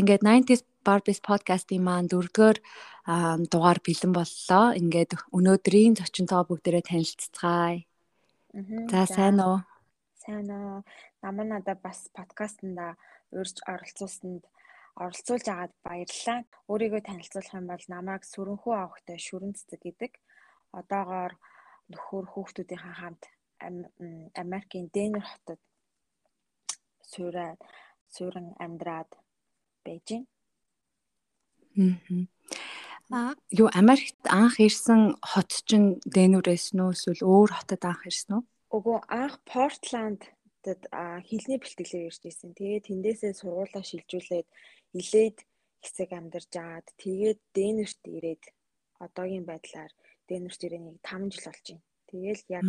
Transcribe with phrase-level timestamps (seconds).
[0.00, 2.58] ингээд 90s Barbies podcast-ийн маань дөрөвдүгээр
[3.52, 4.66] дугаар бэлэн боллоо.
[4.80, 7.82] Ингээд өнөөдрийн зочинтойгоо бүгдээрээ танилццгаая.
[8.92, 9.58] За сайн уу?
[10.22, 10.86] Сайн уу.
[11.22, 12.94] Намаа надад бас подкастнда
[13.34, 14.42] урьж оролцуулсанд
[14.96, 16.38] оролцуулж агаад баярлалаа.
[16.70, 20.12] Өөрийгөө танилцуулах юм бол намайг сүрэнхүү авахтай шүрэн цэцэг гэдэг.
[20.72, 21.32] Одоогоор
[21.92, 23.22] нөхөр хүүхдүүдийн хамт
[24.42, 25.60] Америкийн Денвер хотод
[27.10, 27.60] суураад
[28.14, 29.10] суурин амьдраад
[29.86, 30.26] байж байна.
[33.12, 33.34] Аа.
[33.50, 38.42] Юу Америкт анх ирсэн хот чинь Денүрээс нөө эсвэл өөр хотод анх ирсэн үү?
[38.76, 40.22] Үгүй анх Портландд
[41.28, 42.50] хилний бэлтгэлээр ирж ирсэн.
[42.58, 44.48] Тэгээд тэндээсээ сургуулаа шилжүүлээд
[44.98, 45.38] илээд
[45.84, 48.42] хэсэг амьдарч агаад тэгээд Денүрт ирээд
[49.04, 49.92] одоогийн байдлаар
[50.26, 51.86] Денүрт ирээ нэг 5 жил болж байна.
[52.10, 52.66] Тэгээл яг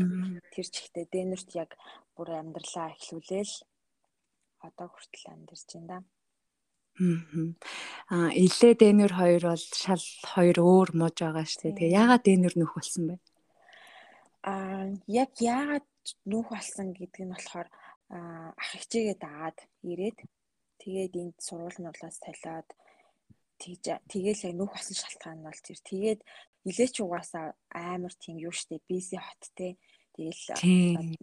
[0.54, 1.72] тэр чигтээ Денүрт яг
[2.14, 3.56] бүр амьдралаа эхлүүлээл
[4.68, 5.98] одоо хүртэл амьдарч байна да.
[5.98, 6.17] Аа
[6.98, 11.78] илээ дэнүр хоёр бол шал хоёр өөр мууж байгаа шүү дээ.
[11.78, 13.16] Тэгээ яагаад дэнүр нөх болсон бэ?
[14.50, 15.88] Аа яг яагаад
[16.26, 17.68] нөх болсон гэдэг нь болохоор
[18.10, 19.58] ах хичээгээ дагаад
[19.92, 20.18] ирээд
[20.82, 22.68] тэгээд энд сургууль нуулаас талаад
[23.62, 26.20] тэгж тэгээл яг нөх болсон шалтгаан нь бол тэр тэгээд
[26.70, 29.76] илээч угаасаа амар тийм юу штэ BC хот те
[30.18, 30.44] Тэгэл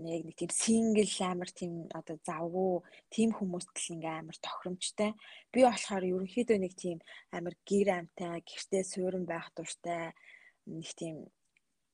[0.07, 2.73] яг нэг тийм сингл амар тийм одоо завгүй
[3.11, 5.11] тийм хүмүүст л ингээм амар тохиромжтой.
[5.51, 6.99] Би болохоор ерөнхийдөө нэг тийм
[7.35, 10.15] амар гэр амтай, гэртээ суурин байх дуртай
[10.71, 11.27] нэг тийм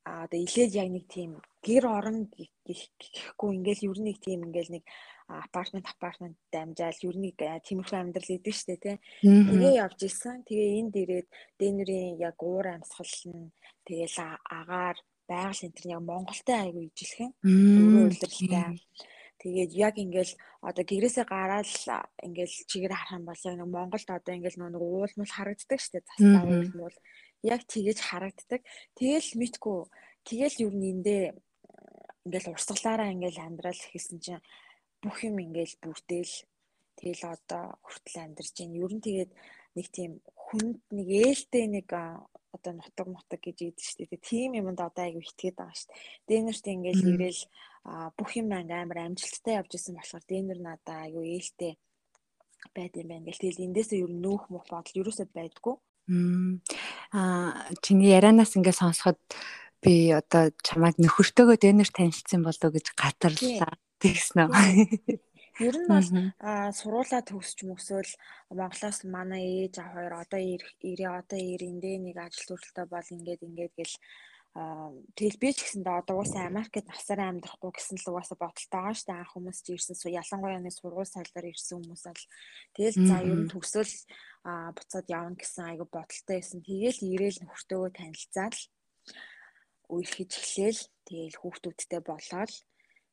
[0.05, 1.31] а одоо илээд яг нэг тийм
[1.65, 4.85] гэр орон гэхгүй ингээл ер нь нэг тийм ингээл нэг
[5.29, 8.97] апартмент апартмент дамжаал ер нь тиймэрхүү амьдрал идэв штэ тий.
[9.23, 10.43] Тэгээ явж исэн.
[10.49, 11.29] Тэгээ энд ирээд
[11.61, 13.53] дэнэрийн яг уур амьсгал нь
[13.87, 14.17] тэгээл
[14.57, 14.97] агаар
[15.31, 18.67] байгаль энэ төр яг Монголтай айгүй ижилхэн өөрөө үйлдвэрлэлтэй.
[19.41, 20.33] Тэгээд яг ингээл
[20.69, 21.69] одоо гэрээсээ гараад
[22.27, 26.45] ингээл чигээр харах юм бол яг нэг Монголд одоо ингээл нэг уулмал харагддаг штеп застаа
[26.45, 26.97] уулмал
[27.41, 28.61] яг тэгэж харагддаг.
[29.01, 29.79] Тэгэл мэдгүй
[30.29, 31.23] тэгэл юу нэндээ
[32.29, 34.45] ингээл урсгалаараа ингээл амьдрал хийсэн чинь
[35.01, 36.35] бүх юм ингээл бүрдээл
[37.01, 38.77] тэгэл одоо хүртэл амьдарч байна.
[38.77, 39.33] Ер нь тэгээд
[39.73, 41.89] нэг тийм хүнд нэг ээлтэй нэг
[42.51, 44.19] одоо нутаг мутаг гэж ийдэж штэ.
[44.19, 45.95] Тийм юмд одоо айгу итгээд байгаа штэ.
[46.27, 47.43] Дэнерт ингээл ирээл
[48.19, 51.79] бүх юм амар амжилттай явж исэн болохоор дэнер надаа айгу ээлтэй
[52.75, 53.31] байд юм байна.
[53.31, 55.75] Гэл тэгэл эндээсээ ер нь нөөх мөх бодол ерөөсөө байдгүй.
[57.15, 59.23] Аа чиний ярианаас ингээ сонсоход
[59.79, 63.79] би одоо чамайг нөхөртөөгөө дэнер танилцсан болов гэж гатарлаа.
[64.03, 65.30] Тэгсэн үү?
[65.61, 66.09] Ер нь бол
[66.79, 68.13] сургуулаа төгсч мөсөөл
[68.59, 73.75] Монголоос манай ээж аа хоёр одоо ирээ одоо ирэндээ нэг ажил төрөлтөй бол ингээд ингээд
[73.77, 73.97] гэл
[75.15, 79.07] тэгэл би ч гэсэндээ одоо уусаа Америкт насаараа амьдрахгүй гэсэн л угаасаа бодолтой байгаа шүү
[79.07, 82.25] дээ анх хүмүүс чи ирсэн ялангуяа нэг сургууль сайлаар ирсэн хүмүүс л
[82.75, 83.95] тэгэл за ер нь төгсөөл
[84.77, 86.61] буцаад явна гэсэн айгу бодолтой байсан.
[86.67, 88.59] Тэгээл ирээл нөхөртөөгөө танилцаал
[89.95, 92.53] үерхэж эхлээл тэгээл хүүхдүүдтэй болоод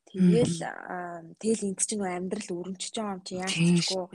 [0.08, 0.58] Тэгээл
[1.42, 4.06] тэгэл энд чинь нөө амьдрал өрөмчж байгаа юм чи яаж чиггүй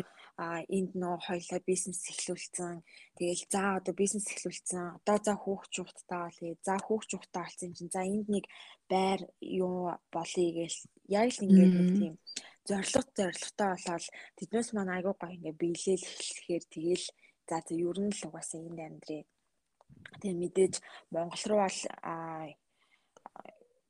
[0.40, 2.80] а энд нөө хоёлаа бизнес эхлүүлсэн.
[3.18, 4.96] Тэгэл за одоо бизнес эхлүүлсэн.
[4.98, 6.56] Одоо за хүүхд чухтаа болъё.
[6.66, 8.44] За хүүхд чухтаа болсон юм чинь за энд нэг
[8.88, 10.78] байр юу болъё гээл
[11.20, 12.14] яг л ингээд нэг тийм
[12.68, 14.04] зориг зоригтой болоод
[14.38, 17.06] тэднээс маань айгуу гоё ингээд биелэл эхлэхээр тэгэл
[17.48, 19.22] за за ер нь л угаасаа энд амьдрий.
[20.20, 20.74] Тэгээ мэдээж
[21.12, 21.78] Монгол руу бол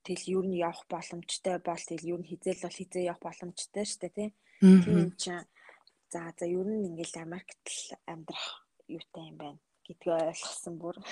[0.05, 4.01] тэгэл юу нь явах боломжтой бол тэгэл юу нь хизээл бол хизээ явах боломжтой шүү
[4.03, 4.31] дээ тийм
[4.85, 5.47] тийм чинь
[6.13, 8.47] за за ер нь ингээл Америкт л амьдрах
[8.89, 10.97] юутай юм байна гэдгийг ойлгосон бүр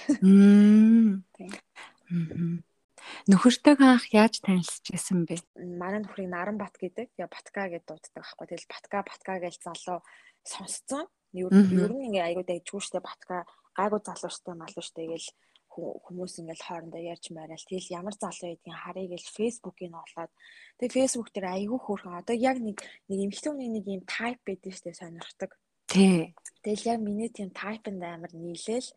[3.31, 5.41] Нөхөртөйгөө анх яаж танилцчихсан бэ?
[5.81, 7.09] Манай нөхрийг Наранбат гэдэг.
[7.17, 8.45] Тэгээ Батка гэдээ дууддаг байхгүй.
[8.45, 10.05] Тэгэл Батка Батка гэж залуу
[10.45, 11.09] сонсцсон.
[11.33, 15.29] Ер нь ингээ аягүй дэжгүй штэ Батка гайгүй залуу штэ малуу штэ гэл
[16.05, 20.33] хүмүүс ингээл хоорондоо ярьж мараал тэгэл ямар залуу байдгийг харъя гэж фэйсбүүкийг олоод
[20.79, 22.77] тэгээ фэйсбүүк дээр айгүй хөөрхөн одоо яг нэг
[23.09, 25.51] нэг эмхтэн хүний нэг юм тайп байдаг штэ сонирхдаг.
[25.91, 26.35] Тий.
[26.63, 28.89] Тэгэл яг миний тийм тайпнд амар нийлээл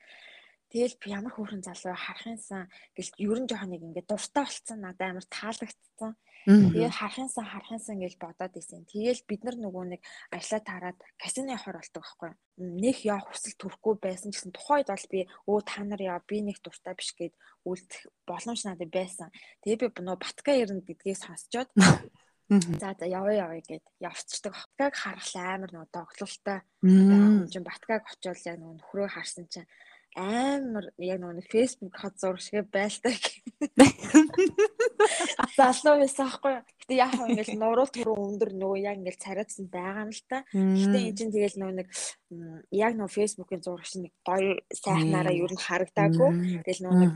[0.73, 2.65] Тэгэл ямар хөөрхөн залуу харахынсан
[2.97, 6.17] гэл ер нь жоохон нэг ингээд дуртай болцсон надад амар таалагдсан.
[6.45, 8.83] Тэгээд харахынсан харахынсан гэж бодоод исэн.
[8.89, 10.01] Тэгэл бид нар нөгөө нэг
[10.31, 12.31] ажлаа таарад казино явахаар болдог байхгүй.
[12.59, 16.59] Нэх явах хүсэл төрөхгүй байсан гэсэн тухайд бол би өө та нар яа би нэг
[16.59, 19.31] дуртай биш гэд үлдэх боломж надад байсан.
[19.63, 21.71] Тэгээ би нөгөө батка ерэн гэдгийг сонсчоод
[22.51, 24.53] За за яваа яваа гэд явцдаг.
[24.53, 26.59] Баткаг харахлаа амар нөгөө доглолтой.
[26.83, 29.69] Хүн чинь баткаг очиод яг нөгөө нөхрөө харсан чинь
[30.15, 33.17] амар яг нэг фэйсбુક хот зураг шиг байлтай.
[35.53, 36.55] Залуу байсан аахгүй.
[36.81, 40.37] Гэтэ яг хөө ингээл нуруу түрүү өндөр нөгөө яг ингээл царайдсан байгаа юм л та.
[40.49, 41.87] Гэтэ энэ чинь тэгэл нөгөө нэг
[42.73, 46.31] яг нөгөө фэйсбુકийн зураг шиг нэг гоё сайхнаараа ер нь харагдаагүй.
[46.65, 47.13] Тэгэл нөгөө нэг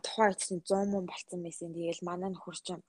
[0.00, 1.76] тухайн үед чинь 100 мөн болцсон байсан.
[1.76, 2.82] Тэгэл манай нөхөр чинь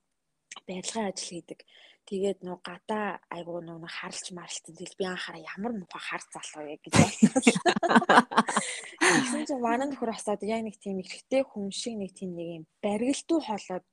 [0.64, 1.60] барилгын ажил хийдэг.
[2.06, 4.78] Тэгээд нөө гадаа айгуу нөө харалч маралцсан.
[4.78, 7.34] Тэгэл би анхаараа ямар муухай хар залуу яа гэж бодлоо.
[9.02, 12.64] Тэгсэн чинь манай нөхөр асаад яг нэг тийм ихтэй хүн шиг нэг тийм нэг юм
[12.78, 13.84] барилтуу хоолоод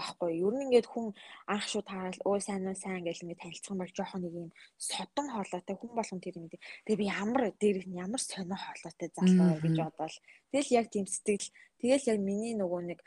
[0.00, 0.40] байхгүй байхгүй.
[0.40, 1.06] Ер нь ингээд хүн
[1.46, 4.48] анх шууд хараад өө сайн уу сайн гэж ингээд танилцсан бол жоохон нэг юм
[4.78, 6.48] содон хоолойтой хүн болгон тэр юм.
[6.48, 10.16] Тэгээ би ямар дээр ямар сонио хоолойтой залуу гэж бодвол
[10.52, 11.48] тэгэл яг тийм сэтгэл
[11.80, 12.98] тэгэл яг миний нөгөө нэг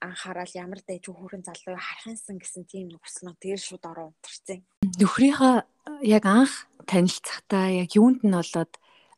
[0.00, 4.60] анхаарал ямар дайж хүүхэн залуу харахынсан гэсэн тийм нэг нь тэр шууд ороо унтарцیں۔
[5.00, 5.54] Нөхрийнхөө
[6.04, 8.72] яг анх танилцахдаа яг юунд нь болоод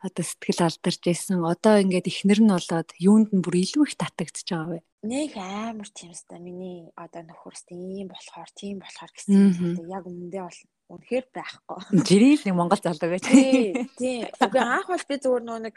[0.06, 1.43] одоо сэтгэл алдарч байсан.
[1.43, 4.78] Одоо ингээд ихнэр нь болоод юунд нь бүр илүү их татагдчихж байгаа вэ?
[5.06, 9.79] Нэг амар тийм ста миний одоо нөхөрс тийм болохоор тийм болохоор гэсэн.
[9.87, 11.99] Яг өмнөдөө бол үнэхээр байхгүй.
[12.06, 13.26] Жирийн нэг Монгол залуу байж.
[13.26, 14.23] Тий, тий.
[14.38, 15.75] Үгүй анх бол би зүгээр нөө нэг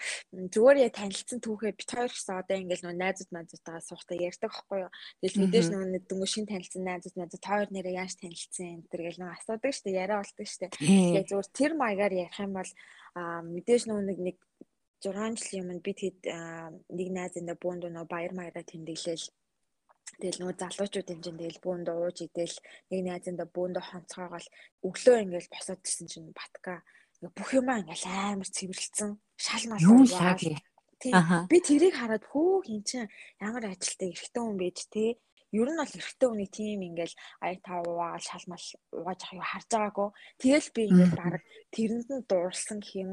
[0.54, 4.80] зүгээр яа танилцсан түүхээ бит хоёр гэсэн одоо ингээл нөө найзууд найзуудтайгаа суухтаа ярьдаг байхгүй
[4.86, 4.92] юу.
[5.26, 9.02] Тэгэл мэдээж нөө нэг дөнгөж шин танилцсан найзууд найзууд хоёр нэрээ яаж танилцсан энэ төр
[9.10, 10.68] гэл нөө асуудаг штэ яриа болдог штэ.
[10.78, 12.72] Яг зүгээр тэр маягаар ярих юм бол
[13.18, 14.38] мэдээж нөө нэг нэг
[15.00, 16.20] 6 жилийн өмнө би тэгэд
[16.92, 19.28] нэг найзында бөөнд нөө баяр маяраа тэмдэглээл.
[20.20, 22.58] Тэгэл нөгөө залуучууд чинь тэгэл бөөнд ууж идэл
[22.92, 24.48] нэг найзында бөөнд хонцгоогоол
[24.84, 26.84] өглөө ингээл босоод ирсэн чинь батка.
[27.24, 28.06] Бүх юмаа ингээл
[28.36, 30.40] амар цэвэрлсэн шал мал юу лаг
[31.00, 33.08] би тэрийг хараад хөө хин чин
[33.40, 35.16] ямар ажилтай эрэгтэй хүн байж те
[35.56, 40.10] ер нь бол эрэгтэй хүний тийм ингээл ая таваа шалмал угааж ах юу харж байгаагүй.
[40.44, 41.36] Тэгэл би ингээл баг
[41.72, 43.12] тэрэнд нь дуурсан гэх юм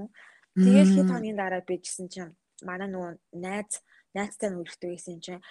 [0.57, 2.33] тэгэл хэд хоногийн дараа bijсэн чинь
[2.65, 3.13] манай нөгөө
[3.45, 3.85] найз
[4.17, 5.45] найзтай нь үргэлжтэй байсан чинь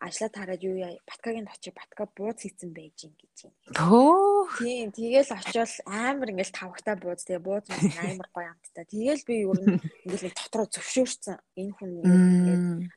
[0.00, 3.52] ажлаа тараад юу яа баткагийн очи батка бууз хийцэн байж ин гэж юм.
[3.76, 4.56] Төө.
[4.56, 8.84] Тийм тэгэл очивол амар ингээл тавхтай бууз тэгээ бууз амар гоё амттай.
[8.88, 9.76] Тэгэл би ер нь
[10.08, 11.36] ингээл дотроо зөвшөөрсөн.
[11.60, 11.92] Энэ хүн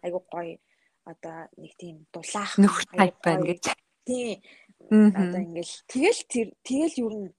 [0.03, 0.55] айгу гоё
[1.03, 3.63] одоо нэг тийм дулаах нөхөр тайп байна гэж.
[4.07, 4.39] Тийм.
[4.87, 7.29] Одоо ингээл тэгэл тэр тэгэл ер нь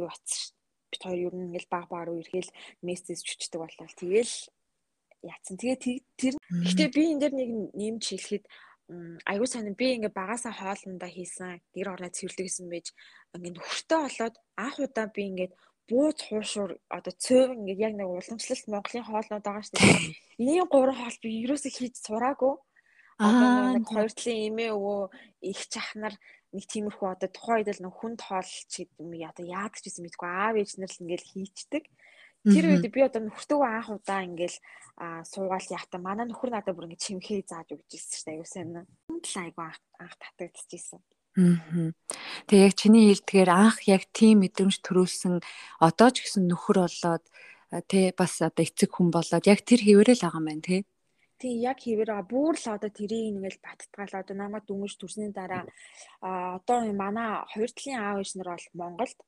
[0.00, 0.55] юу атсан
[0.96, 2.50] бит хоёр ер нь ингээл баг баг руу ирэхэл
[2.80, 4.34] мессеж чүчдэг болол тэгэл
[5.20, 5.56] яатсан.
[5.60, 5.76] Тэгээ
[6.16, 8.44] тэр гэхдээ би энэ дэр нэг нэмж хэлэхэд
[9.26, 12.86] аюу сайн би ингээ багасаа хоолндоо хийсэн гэр ороо цэвэрлэг гэсэн байж
[13.34, 15.52] ингээ нөхөртэй болоод анх удаа би ингээд
[15.90, 20.14] бууз хуушуур одоо цөв ингээд яг нэг уламжлалт Монголын хоолнууд байгаа шүү дээ.
[20.46, 22.54] Ийм гурван хоол би ерөөсөө хийж сураагүй.
[23.18, 25.02] Аа нэг хоёр талын эмээ өвөө
[25.50, 26.14] их чахнар
[26.56, 30.28] нэг тиймэрхүү одоо тухайн үед л нэг хүнд хоол чи одоо яадаг ч гэсэн мэдгүй
[30.32, 31.84] аав ээж нар л ингээл хийчдэг.
[32.46, 34.56] Тэр үед би одоо нөхөртөө анх удаа ингээл
[35.28, 38.68] суугаал яхта манай нөхөр надад бүр ингээд чимхээ зааж өгч ирсэн шүү дээ аюу сайн.
[39.20, 41.02] Тал айгу анх анх татагдчихсэн.
[41.36, 45.44] Тэгээ яг чиний хэлдгээр анх яг тийм мэдрэмж төрүүлсэн
[45.84, 47.24] одоо ч гэсэн нөхөр болоод
[47.90, 50.80] тэ бас одоо эцэг хүн болоод яг тэр хэвээрэл байгаа юм байна тий.
[51.40, 52.30] Тий яг хэвээр байгаа.
[52.32, 55.64] Бүүр л одоо тэрийг ингээл баттгаал одоо намайг дүнгийн төрсний дараа
[56.22, 59.18] одоо манай хоёр талын аав ээж нар бол Монголд.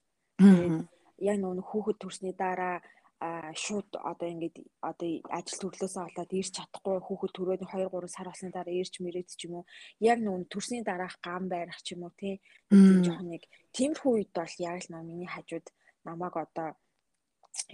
[1.19, 2.81] Яг нөгөө хүүхэд төрсний дараа
[3.19, 8.50] шууд одоо ингээд одоо ажил төрлөөсөө болоод ирч чадахгүй хүүхэд төрөөд 2 3 сар болсны
[8.55, 9.64] дараа ирч мэрээд ч юм уу
[9.99, 12.38] яг нүүн төрсний дараах гам байрах ч юм уу тийм
[12.70, 13.43] жоохон нэг
[13.74, 15.67] тиймэрхүү үед бол яг л миний хажууд
[16.06, 16.79] намайг одоо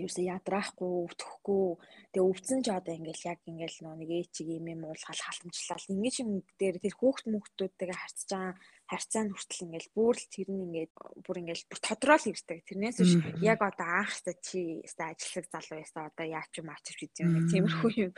[0.01, 1.67] юусе ядраахгүй өвтөхгүй.
[2.13, 5.91] Тэгээ өвцөн ч одоо ингээл яг ингээл нэг ээчиг юм юм уулгаал халамжлал.
[5.93, 8.55] Ингээд юм дээр тэр хүүхд мөхтүүдтэйгээ харьцаж байгаа
[8.89, 10.93] харьцаанд хүртэл ингээл бүр л тэр нь ингээд
[11.25, 12.59] бүр ингээл бүр тодорхойл ирдэг.
[12.65, 13.15] Тэрнээс биш.
[13.45, 17.45] Яг одоо анхста чи өстой ажиллах залуу ясаа одоо яач юм аач гэж юм нэг
[17.53, 18.13] тиймэрхүү юм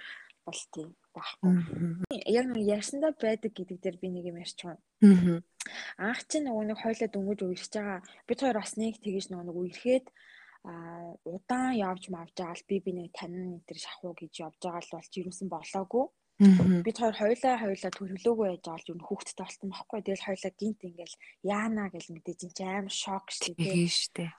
[0.46, 1.50] бол тийм байхгүй
[2.30, 5.42] яг нэг ярьсандаа байдаг гэдэг дээр би нэг юм ярьч байгаа
[5.98, 8.00] анх чи нөгөө нэг хойлоо дөнгөж үерч байгаа.
[8.28, 10.06] Бид хоёр бас нэг тэгэж нөгөө нэг үерхэд
[10.66, 10.72] а
[11.22, 14.82] удаан явж мавж байгаа л би би нэг танин энэ төр шахуу гэж явж байгаа
[14.82, 16.06] л болж ирүүлсэн болоогүй.
[16.36, 20.00] Бид хоёр хоёлаа хоёлаа төрөлөөгөө яж байгаа л юу хүүхдтэй болсон байхгүй.
[20.04, 21.16] Тэгэл хоёлаа гинт ингээл
[21.48, 23.72] яана гэж мэдээж ин аим шок шүү дээ.
[23.72, 23.88] Тийм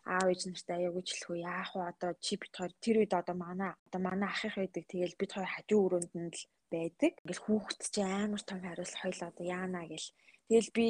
[0.05, 3.35] Аав ээж нартай аягүй ч хэлэхгүй яах вэ одоо чи бид хоёр тэр үед одоо
[3.39, 4.83] манай одоо манай ахих байдаг.
[4.85, 7.13] Тэгэл бид хоёр хажуу өрөөнд нь л байдаг.
[7.25, 10.09] Ингээл хүүхд чи амар том хариулт хоёлаа одоо яана гэл.
[10.53, 10.87] Тэгэл би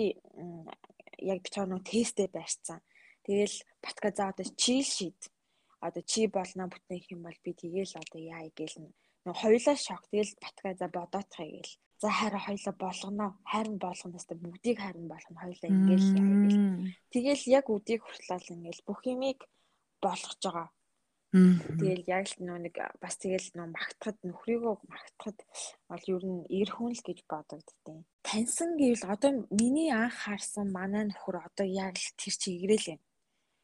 [1.23, 2.83] яг бид хоёр нөө тесттэй барьцсан.
[3.27, 5.19] Тэгэл батка за одоо чийл шийд.
[5.83, 8.95] Одоо чи болно бүтнэх юм бол би тэгээл одоо яа гээл нэг
[9.33, 11.77] хоёлаа шок тэгэл батка за бодоотхай гээл.
[11.99, 13.27] За хараа хоёлаа болгоно.
[13.43, 15.41] Харин болгоноос та бүгдийг харин болгоно.
[15.43, 16.59] Хоёлаа ингээл яа гээл.
[17.11, 19.39] Тэгэл яг үдийг хүртэл ингээл бүх юмыг
[20.01, 20.69] болгож байгаа.
[21.35, 25.37] Тэгэл яг л нөө нэг бас тэгэл нөө магтахад нөхрийгөө магтахад
[25.91, 28.07] бол ер нь эр хүн л гэж бодогдтыг.
[28.23, 33.01] Таньсан гэвэл одоо миний анх харсан манай нөхөр одоо яг л тэр чигрэл юм.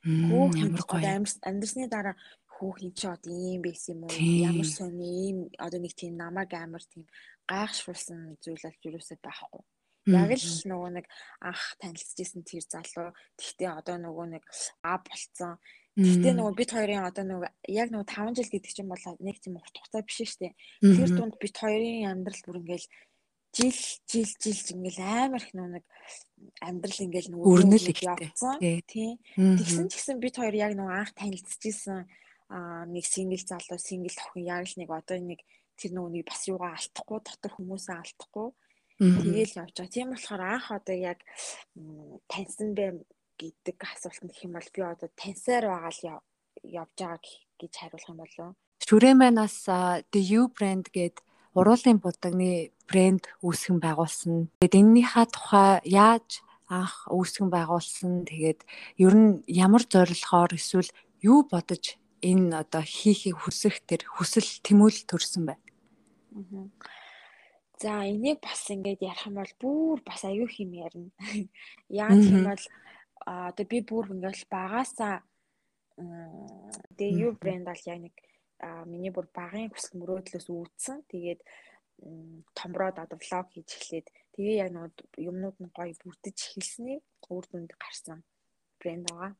[0.03, 1.07] Хөөх ямар гоё
[1.47, 2.15] амьдсны дараа
[2.55, 4.11] хөөх ин чи одоо ийм байсан юм уу?
[4.49, 7.07] Ямар сони ийм одоо нэг тийм намайг амар тийм
[7.47, 9.63] гайхшруулсан зүйл бол юусоо байхгүй.
[10.11, 11.05] Яг л нөгөө нэг
[11.39, 13.15] анх танилцчихсэн тэр залуу.
[13.39, 14.43] Тэгтээ одоо нөгөө нэг
[14.83, 15.55] аа болцсон
[15.93, 19.61] Гэхдээ нөгөө бид хоёрын одоо нөгөө яг нөгөө 5 жил гэдэг чинь бол нэг тийм
[19.61, 20.53] урт хугацаа биш шүү дээ.
[20.81, 22.87] Тэр дунд бид хоёрын амьдрал бүр ингээл
[23.53, 23.77] жил
[24.09, 25.85] жил жил ингээл амар их нэг
[26.59, 28.57] амьдрал ингээл нөгөө өрнөл явцсан.
[28.89, 29.17] Тийм.
[29.37, 32.09] Тэгсэн ч гэсэн бид хоёр яг нөгөө анх танилцчихсан
[32.49, 35.39] аа нэг сингл залуу сингл охин яг л нэг одоо нэг
[35.77, 38.49] тэр нэг бас юугаа алдахгүй дотор хүмүүсээ алдахгүй
[38.99, 39.89] Тэгээл явж байгаа.
[39.89, 41.19] Тийм болохоор анх одоо яг
[42.29, 43.01] таньсан бэ
[43.41, 46.03] гэдэг асуултанд гэх юм бол би одоо тансаар байгаа л
[46.61, 47.19] явж байгаа
[47.57, 48.55] гэж хариулах юм болов.
[48.85, 49.57] Шүрэмэнаас
[50.13, 51.17] The You brand гээд
[51.53, 54.49] уруулын будагны брэнд үүсгэн байгуулсан.
[54.59, 58.25] Тэгээд энэнийхээ тухай яаж анх үүсгэн байгуулсан.
[58.25, 58.59] Тэгээд
[58.99, 60.89] ер нь ямар зорилгоор эсвэл
[61.21, 65.57] юу бодож энэ одоо хийхийг хүсэх тэр хүсэл тэмүүлэл төрсэн бай.
[67.77, 71.11] За энийг бас ингээд ярих юм бол бүр бас аюу хэм ярина.
[71.89, 72.65] Яа гэх юм бол
[73.25, 75.21] одоо би бүр ингээл багасаа
[76.97, 78.15] тэгээ юу брэнд бол яг нэг
[78.87, 80.97] миний бүр багын хүсэл мөрөөдлөөс үүдсэн.
[81.11, 81.41] Тэгээд
[82.57, 84.93] томроод одоо влог хийж эхлээд тэгээ яг нэг
[85.29, 88.19] юмнууд нь гоё бүрдэж эхэлсний үр дүнд гарсан
[88.79, 89.31] брэнд байгаа.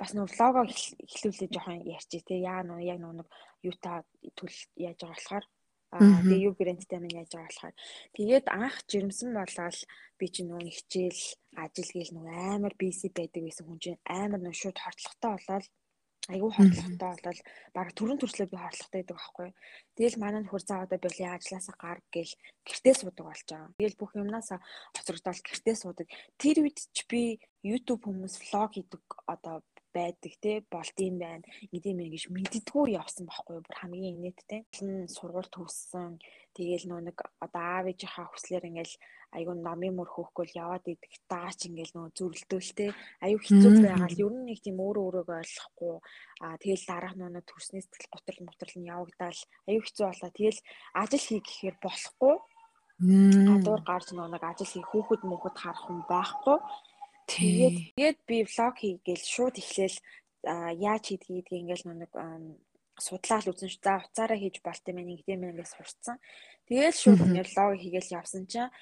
[0.00, 2.40] Бас нэг влогоо эхлүүлээ жоохон ярьчих тий.
[2.40, 3.28] Яа нөө яг нэг
[3.68, 4.04] юутай
[4.38, 5.46] төл яаж байгаа болохоор
[5.96, 7.74] тэгээ юу брэндтэй минь яаж байгаа болохоор
[8.16, 9.78] тэгээд анх жирэмсэн болоод
[10.18, 11.22] би чинь нөгөө хичээл
[11.62, 15.66] ажил гээл нөгөө амар биси байдаг гэсэн хүн чинь амар нөгөө шууд хортлоготой болоод
[16.32, 17.40] айгүй хордлоготой болол
[17.76, 19.48] баг төрөн төрслөө би хордлоготой байдаг байхгүй.
[19.96, 22.34] Тэгэл манай нөхөр цаа одоо боли ажилласаа гар гэл
[22.66, 23.74] гэртээ суудаг болж байгаа.
[23.78, 24.58] Тэгэл бүх юмнасаа
[24.96, 26.06] хоцрогдоод гэртээ суудаг.
[26.40, 29.62] Тэр үед ч би YouTube хүмүүс влог хийдэг одоо
[29.96, 31.46] байдаг те болд юм байна.
[31.72, 34.60] Идэм юм гэж мэддгүү явсан байхгүй бүр хамгийн инээдтэй.
[35.08, 36.20] Сургууль төгссөн.
[36.52, 38.94] Тэгээл нөө нэг одоо аав ээжийнхаа хүслээр ингээл
[39.34, 42.90] айгүй номын мөр хөөхгөө яваад идэх даач ингээл нөө зүрэлдүүлтэй
[43.26, 45.94] аюу хэцүү байгаа л ер нь нэг тийм өөрөө өөрөөгөө ойлгохгүй.
[46.44, 50.60] Аа тэгэл дараах нөө төрсний сэтгэл готрол мотрол нь явагдаал аюу хэцүү болоо тэгэл
[51.02, 52.34] ажил хий гэхээр болохгүй.
[52.96, 56.58] Гадуур гарч нөө нэг ажил хий хүүхэд мөнхөд харах хүн байхгүй.
[57.26, 59.98] Тэгээд тэгээд би влог хийгээл шууд эхлээл
[60.78, 62.12] яаж хийдгийг ингээл нэг
[62.96, 63.76] судлаад үзэн ш.
[63.82, 66.16] За уцаараа хийж болт юм нэг тийм ингээс сурцсан.
[66.70, 68.72] Тэгээл шууд ингээл влог хийгээл явсан чинь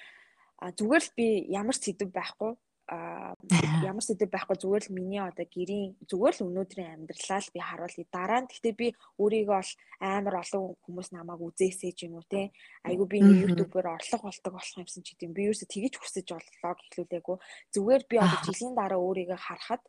[0.61, 2.55] зүгээр л би ямар сэдв байхгүй
[2.87, 3.33] а
[3.89, 8.05] ямар сэдв байхгүй зүгээр л миний одоо гэрийн зүгээр л өнөөдрийн амьдралаа л би харуулъя.
[8.13, 9.71] Дараа нь гэхдээ би өөрийгөө бол
[10.05, 12.53] амар олон хүмүүс намайг үзээсэй ч юм уу те.
[12.85, 15.33] Айгу би нэг YouTube-ээр орлого болдог болох юмсан ч гэдэм.
[15.33, 17.37] Би ерөөсө тэгэж хүсэж влог эхлүүлээгүй.
[17.73, 19.83] Зүгээр би одоо жилийн дараа өөрийгөө харахад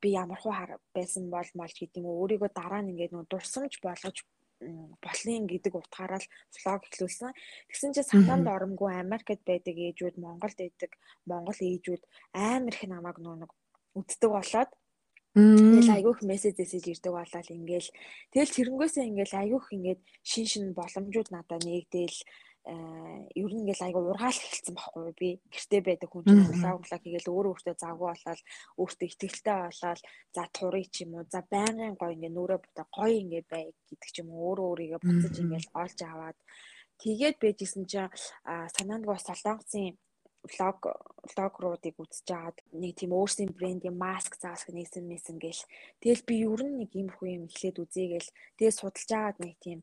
[0.00, 0.56] би ямар хуу
[0.96, 4.24] байсан бол малч гэдэг юм уу өөрийгөө дараа нь ингээд нөө дурсамж болгож
[5.04, 7.32] болын гэдэг утгаараа л влог эхлүүлсэн.
[7.68, 10.92] Тэгсэн чинь санаанд оромгүй Америкт байдаг ээжүүд, Монголд байдаг
[11.28, 13.50] Монгол ээжүүд амар их намайг нөө нэг
[13.98, 14.70] үддэг болоод
[15.36, 17.92] Тэгэл айгүйх мессеж эсэж ирдэг болол ингээл
[18.32, 22.16] тэгэл тэрнгөөсөө ингээл айгүйх ингээд шин шин боломжууд надад нэгдээл
[22.66, 27.30] ер нь ингээл айгу ургаал эхэлсэн байхгүй би гэртээ байдаг хүн чинь влог влог хийгээл
[27.30, 28.40] өөрөө өөртөө завгүй болоод
[28.82, 30.00] өөртөө ихтгэлтэй болоод
[30.34, 34.10] за турыг ч юм уу за байнгын гоё ингээ нүрэ бутаа гоё ингээ бай гэдэг
[34.10, 36.38] ч юм уу өөрөө өөрийгөө буцаж ингээл олж аваад.
[37.02, 38.10] Тэгээд байжсэн чинь
[38.74, 39.94] санаанд гоо солонгоцын
[40.50, 40.78] влог
[41.30, 45.62] влогруудыг үзэж агаад нэг тийм өөрсдийн брендийн маск заасх нээсэн мэсэн гээл
[46.02, 49.80] тэгэл би ер нь нэг иймэрхүү юм эхлээд үзээгээл тэгээ судалж агаад нэг тийм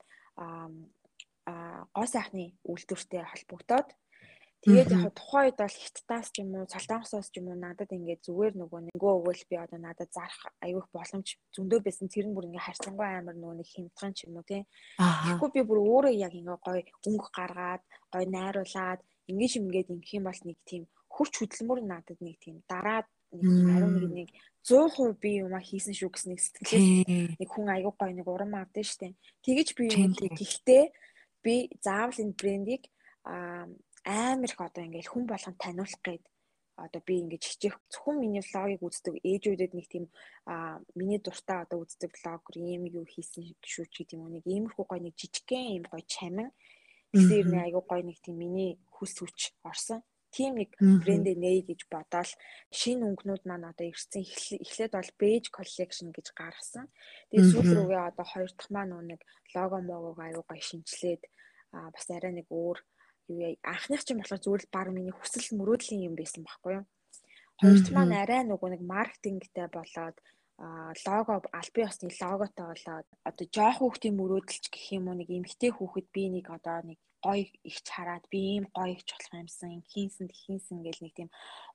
[1.46, 3.90] гоо сайхны үйлдвэртэй холбогдоод.
[4.64, 8.24] Тэгээд яг тухайн үед бол хиттаас ч юм уу цалтангосоос ч юм уу надад ингээд
[8.24, 12.08] зүгээр нөгөө нөгөө өгөөл би одоо надад зарах аюух боломж зөндөө байсан.
[12.08, 14.64] Тэр нь бүр ингээд харьцангуй амар нөгөө нэг хямдхан ч юм уу тий.
[14.96, 16.80] Тэгэхгүй би бүр өөрөө яг ингээд гой
[17.12, 22.20] өнгө гаргаад гой найруулад ингээд юм ингээд ингэх юм бол нэг тийм хурц хөдөлмөр надад
[22.24, 24.30] нэг тийм дараад нэг ариун нэг нэг
[24.64, 28.88] 100% би юма хийсэн шүү гэсэн нэг сэтгэлээс нэг хүн аягүй гой нэг урам авдсан
[28.88, 29.08] штэ.
[29.44, 30.84] Тэгэж би юм гэхдээ
[31.44, 32.84] би заавал энэ брендийг
[33.24, 36.24] амар их одоо ингээл хүн болгонд таниулах гээд
[36.76, 40.06] одоо би ингэж хичээх зөвхөн миний влогийг үздэг ээжүүдэд нэг тийм
[40.50, 44.46] а миний дуртай одоо үздэг влогер ийм юу хийсэн шүү ч гэдэг юм уу нэг
[44.50, 46.50] иймэрхүү гой нэг жижигхэн ийм гой чамин.
[47.14, 50.02] Тэгэхээр нэг айгуу гой нэг тийм миний хүс хүч орсон
[50.34, 52.32] тийм нэг брэндээ нэй гэж бодоол.
[52.74, 54.26] Шинэ өнгөнүүд маань одоо ирсэн.
[54.66, 56.90] Эхлээд бол beige collection гэж гаргасан.
[57.30, 59.22] Тэгээд сүүл рүүгээ одоо хоёр дахь маань нэг
[59.54, 61.22] лого могог аюу гай шинчлээд
[61.72, 62.78] бас арай нэг өөр
[63.30, 66.86] юу яа анхных чинь болохоор л баг миний хүсэл мөрөөдлийн юм байсан байхгүй юу.
[67.62, 70.18] Хоёр дахь маань арай нөгөө нэг маркетингтэй болоод
[71.06, 76.08] лого албан ёсны логотой болоод одоо жоох хүүхдийн мөрөөдөлч гэх юм уу нэг эмгтэй хүүхэд
[76.14, 80.78] би нэг одоо нэг гоё ихч хараад би ийм гоё ихч болох юмсан хийнсэн хийнсэн
[80.86, 81.30] гэл нэг тийм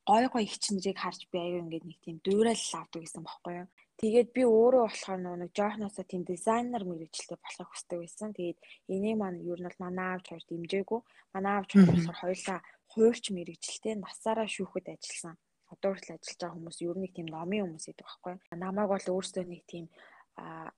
[0.09, 3.69] гоё гоё ихч нарыг харж би аюу ингээд нэг тийм дуурайл авдаг гэсэн бохоггүй юу.
[3.99, 8.31] Тэгээд би өөрөө болохоор нэг жоохносоо тийм дизайнер мэрэгчлээ болохыг хүсдэг байсан.
[8.37, 8.59] Тэгээд
[8.95, 11.01] энийг маань ер нь бол манай аавч хоёр дэмжээгүй.
[11.35, 12.61] Манай аавч хоёр болохоор хоёулаа
[12.93, 15.35] хуурч мэрэгчлээ насаараа шүүхэд ажилласан
[15.73, 18.35] одоо хүртэл ажиллаж байгаа хүмүүс ер нь тийм номын хүмүүс гэдэг байхгүй.
[18.63, 19.87] Намайг бол өөрсдөө нэг тийм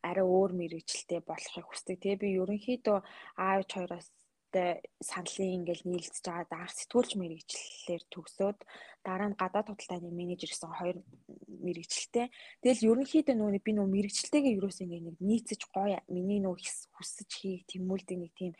[0.08, 1.96] арай өөр мэрэгчлээ болохыг хүсдэг.
[2.00, 2.98] Тэгээ би ерөнхийдөө
[3.36, 4.08] аавч хоёроос
[5.00, 8.58] саналын ингээл нийлцэж байгаа анх сэтгүүлч мэрэгчлэлээр төгсөөд
[9.06, 10.96] дараа нь гадаад худалдааны менежер гэсэн хоёр
[11.64, 12.26] мэрэгчлэлтэй.
[12.62, 16.60] Тэгэл ерөнхийдөө нөгөө би нөгөө мэрэгчлэлтэйгээ юусэн ингээ нэг нийцэж гоё миний нөгөө
[16.96, 18.52] хүсэж хийх тэмүүлдэг нэг тийм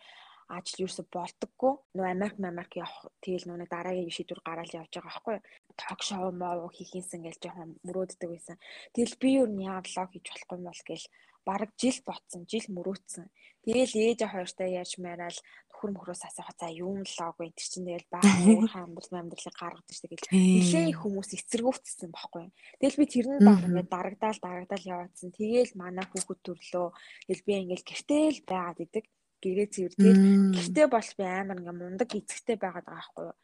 [0.50, 1.73] ажил юусе болдоггүй.
[1.94, 5.37] Нөө Америк Америк явах тэгэл нөө дараагийн шийдвэр гараад явж байгаа байхгүй.
[5.78, 8.56] Ток шоу моо хийхийнсэн гэж жоохон мөрөөддөг байсан.
[8.94, 11.06] Тэгэл би юу нэг влог хийж болохгүй юм бол гэл
[11.47, 13.26] бараг жил ботсон, жил мөрөөдсөн.
[13.64, 15.38] Тэгэл ээж хоёртой яаж маяраал
[15.80, 19.96] нөхөр мөхрөөс асуух за юу л лог тэр чинь тэгэл баа уурхай амьдрал амьдралыг гаргадаг
[19.96, 20.28] шүү дээ.
[20.37, 22.52] Нилээ их хүмүүс эцэргүүцсэн байхгүй.
[22.84, 25.32] Тэгэл би тэрний баг ингээд дарагдаал дарагдаал яваадсан.
[25.32, 26.88] Тэгэл манай хүүхэд төрлөө.
[27.32, 29.04] Тэгэл би ингээд гэртээ л байгаад идэг
[29.40, 29.94] гэрээ цэвэр.
[29.96, 30.20] Тэгээд
[30.52, 33.37] гэртээ бол би амар ингээ мундаг эцэгтэй байгаад байгаа байхгүй юу.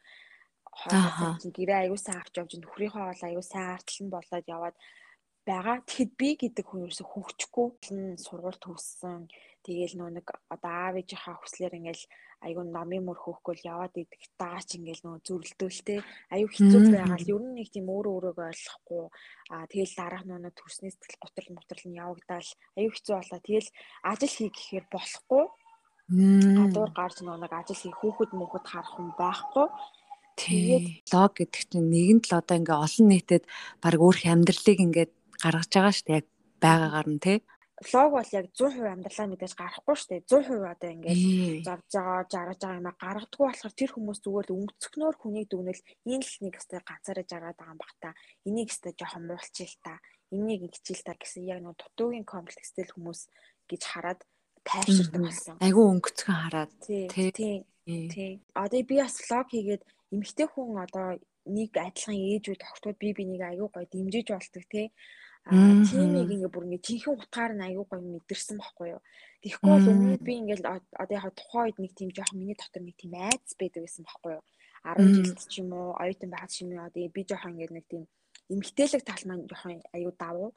[0.77, 4.77] Хоолой чинь гэрээ аюусаа авч явж нөхрийнхөө хоол аюусаа арталн болоод яваад
[5.41, 5.81] байгаа.
[5.89, 7.67] Тэгэхэд би гэдэг хүн ерөөсө хөвчгүй
[8.21, 9.25] сургууль төгссөн.
[9.65, 12.05] Тэгээл нөө нэг одоо аав ээжийнхаа хүслээр ингээл
[12.45, 15.99] аюу номын мөр хөөхгөл яваад идэх даач ингээл нөө зүрэлдүүлтэй
[16.33, 19.03] аюу хэцүү байгаа л ер нь нэг тийм өөрөө өөрөөгөө ойлгохгүй.
[19.53, 23.69] Аа тэгэл дараах нөө төрсний сэтгэл готрол мотрол нь явагдаал аюу хэцүү болоо тэгэл
[24.05, 25.43] ажил хий гэхээр болохгүй.
[26.07, 29.67] Гадуур гарч нэг ажил хийх хүүхэд мөхөд харах хүн байхгүй.
[30.37, 33.43] Тэгээд лог гэдэг чинь нэгэн л одоо ингээ олон нийтэд
[33.81, 36.19] баг өөрх амьдралыг ингээд гаргаж байгаа шүү дээ.
[36.21, 36.27] Яг
[36.61, 37.37] байгаагаар нь тий.
[37.77, 40.25] Лог бол яг 100% амьдралаа мэдээж гарахгүй шүү дээ.
[40.25, 41.21] 100% одоо ингээд
[41.61, 45.81] завж байгаа, жаргаж байгаа юм а гаргадаггүй болохоор тэр хүмүүс зүгээр л өнгөцгнөөр хүнийг дүгнэл
[46.09, 48.09] энэ л нэг өстэй ганцаараа жаргаад байгаа юм бах та.
[48.49, 49.93] Энийг өстэй жоохон муулчих л та.
[50.33, 53.21] Энийг ингэчих л та гэсэн яг нэг дутуугийн комплекстэй л хүмүүс
[53.69, 54.19] гэж хараад
[54.65, 55.55] тайвширдаг болсон.
[55.61, 57.05] Айгүй өнгөцгөн хараад тий.
[57.85, 58.41] Тий.
[58.57, 63.69] Одоо би бас влог хийгээд эмэгтэй хүн одоо нэг адилхан ээжүүд тогтвол би бинийг айгүй
[63.71, 64.91] гоё дэмжиж болдог тий.
[65.47, 69.01] Аа тиймийг ингээ бүр ингээ жинхэнэ утгаар нь айгүй гоё мэдэрсэн байхгүй юу.
[69.41, 70.67] Тэгэхгүй бол өмнөд би ингээл
[71.01, 74.31] одоо яг тухайн үед нэг тийм жоохон миний дотор нэг тийм айц байдаг гэсэн байхгүй
[74.35, 74.43] юу.
[74.83, 78.03] 10 жилд ч юм уу оюутан юм уу одоо би жоохон ингээ нэг тийм
[78.51, 80.51] эмгтээлэг тал маань жоохон аюу давуу.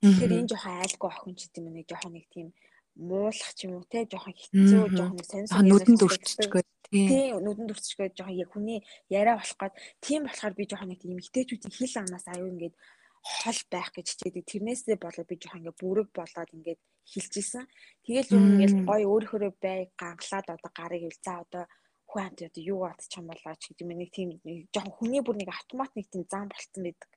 [0.00, 2.48] Тэгэхээр энэ жоохон айлгүй охин ч гэдэг юм нэг жоохон нэг тийм
[2.96, 8.36] муулах ч юм уу те жоохон хэцүү жоохон сонь нүдэнд өрччихгүй тий нүдэнд өрччихгүй жоохон
[8.36, 12.52] яг хүний яриа болох гээд тийм болохоор би жоохон нэг тийм эмгтээчүүдийн хил амнаас аюу
[12.52, 12.74] ингээд
[13.22, 14.44] хол байх гэж хичээдэг.
[14.50, 17.64] Тэрнээсээ болоод би жоохон ингээ бүрэг болоод ингээд хилжсэн.
[18.02, 21.64] Тэгэл юм ингээд гой өөрөөрөө бай ганглаад одоо гарыг ил за одоо
[22.10, 24.28] хүн амт одоо юу гад чам болоо ч гэдэг юм нэг тийм
[24.74, 27.10] жоохон хүний бүр нэг автомат нэг тийм зам болцсон байдаг.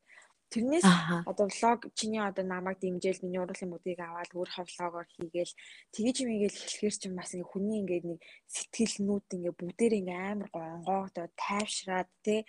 [0.54, 0.86] Тэрнээс
[1.26, 5.54] одоо влог чиний одоо намайг дэмжээл миний урлагийн мөдийг аваад өөрийнхөө влогоор хийгээл
[5.89, 8.20] тэгэж юм ингээл хэлэхэр чинь бас ингээ хүний ингээ нэг
[8.54, 12.46] сэтгэлнүүд ингээ бүгдээр ингээ амар гоо онгоогдоо тайвшраад те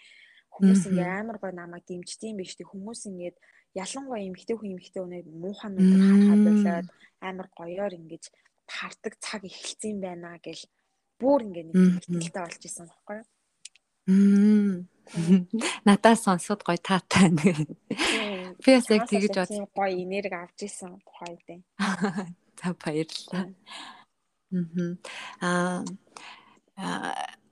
[0.56, 3.36] хүмүүс ингээ амар гоо намайг дэмждэм биш те хүмүүс ингээд
[3.76, 6.86] ялангуяа эмхтэй хүн эмхтэй үнэ муухай нүдээр харахад болоод
[7.20, 8.24] амар гоёор ингэж
[8.64, 10.64] хардаг цаг эхэлсэн байна гэл
[11.20, 11.76] бүр ингээ нэг
[12.08, 14.88] ихтэй болж исэн баггүй юу
[15.86, 17.66] Надаас сонсоод гоё таатай байна.
[18.62, 19.50] Би бас яг тэгэж бод.
[19.74, 21.62] Гоё энерги авч исэн тухай дээ.
[22.58, 23.46] За баярлалаа.
[25.42, 25.84] Аа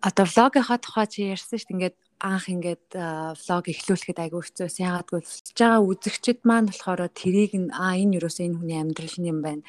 [0.03, 1.75] одоо влогийнхаа тухай чи ярьсан шүү дээ.
[1.75, 4.80] Ингээд анх ингээд влог эхлүүлэхэд айгүй хэцүүс.
[4.80, 9.16] Яагаад гэвэл болж байгаа үзэгчд маань болохоор тэрийг нь аа энэ юуроос энэ хүний амьдрал
[9.20, 9.64] юм байна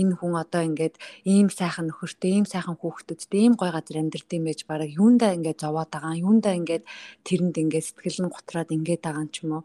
[0.00, 0.94] энэ хүн одоо ингээд
[1.26, 5.62] ийм сайхан нөхөртэй, ийм сайхан хүүхдүүдтэй, ийм гой газар амьдард юм байж бараг юундаа ингээд
[5.64, 6.84] зовоод байгаа, юундаа ингээд
[7.26, 9.64] тэрэнд ингээд сэтгэл нь готраад ингээд байгаа юм ч юм уу.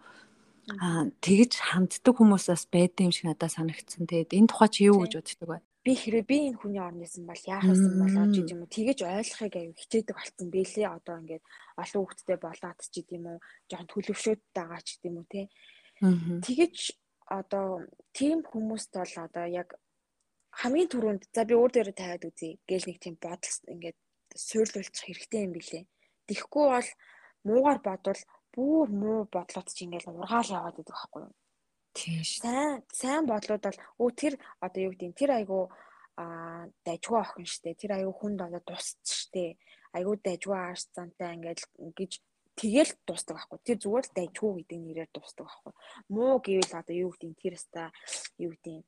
[0.79, 4.07] Аа тэгж ханддаг хүмүүс бас байд юм шиг надад санагдсан.
[4.07, 5.59] Тэгээд энэ тухай чи юу гэж боддог вэ?
[5.83, 8.71] Би хэрэг би энэ хүний орнойсэн бол яах вэ болоо ч юм уу?
[8.71, 10.87] Тэгэж ойлгохыг аюу хичээдэг болсон бэлээ.
[10.87, 11.43] Одоо ингээд
[11.75, 15.41] олон хүүхдтэй болоод ч гэдэм үү жоохон төлөвшөөд байгаа ч гэдэм үү те
[15.99, 16.75] тэгэж
[17.27, 17.67] одоо
[18.17, 19.69] тийм хүмүүст бол одоо яг
[20.51, 22.59] хамгийн түрүүнд за би өөр дээрээ тавиад үзье.
[22.69, 23.97] Гээл нэг тийм бодол ингээд
[24.35, 25.87] суйрлуулчих хэрэгтэй юм билэ.
[26.27, 26.89] Тэгэхгүй бол
[27.47, 28.21] муугаар бодвол
[28.53, 31.33] бүр муу бодлоод чи ингээл ургаал яваад идэх байхгүй юу?
[31.93, 32.41] Тийш.
[32.41, 35.69] Сайн сайн бодлууд бол өө тэр одоо юу гэдэг тэр айгу
[36.17, 37.77] а дайггүй охин штэ.
[37.77, 39.57] Тэр айгу хүнд одоо тусч штэ.
[39.93, 42.11] Айгу дайггүй ааш зантай ингээл гэж
[42.57, 43.59] тэгэл дуустдаг байхгүй.
[43.61, 45.73] Тэр зүгээр л дайггүй гэдэг нэрээр дуустдаг байхгүй.
[46.09, 47.93] Муу гэвэл одоо юу гэдэг тэр өста
[48.41, 48.85] юу гэдэг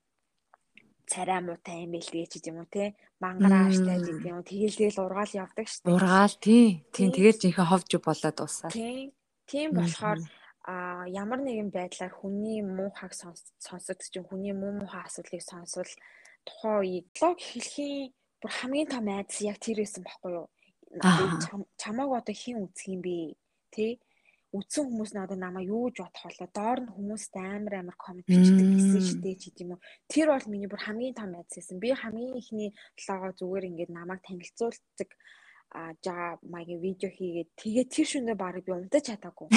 [1.05, 2.83] царай муутай юм бэлгээ ч гэдэм үү те
[3.21, 5.89] мангарааштай гэдэг юм тэгэл тэгэл ургаал явдаг штэ.
[5.89, 6.81] Ургаал тий.
[6.89, 9.13] Тийм тэгэл жинхэнэ ховж болоод дуусаа тийм
[9.45, 10.17] тийм болохоор
[10.65, 13.13] а ямар нэгэн байдлаар хүний муухайг
[13.65, 15.91] сонсоод чинь хүний муу муухай асуудлыг сонсвол
[16.47, 18.09] тухайн үеийг блог хэлхийн
[18.41, 20.47] бүр хамгийн том айдас яг тэр байсан байхгүй юу?
[21.81, 23.37] Чамааг одоо хэн үзэх юм бэ?
[23.73, 23.91] Тий
[24.55, 28.27] үдсэн хүмүүс нь одоо намайг юу гэж бодох болоо доор нь хүмүүст амар амар комент
[28.29, 29.81] бичдэг гэсэн дээ ч гэдэм үү?
[30.07, 31.77] Тэр бол миний бүр хамгийн том айдас байсан.
[31.83, 35.09] Би хамгийн ихний блогоо зүгээр ингээд намайг танилцуулдаг
[35.75, 39.47] а жаа маягийн видео хийгээд тэгээд тэр шөнө баг би унтаж чадаагүй.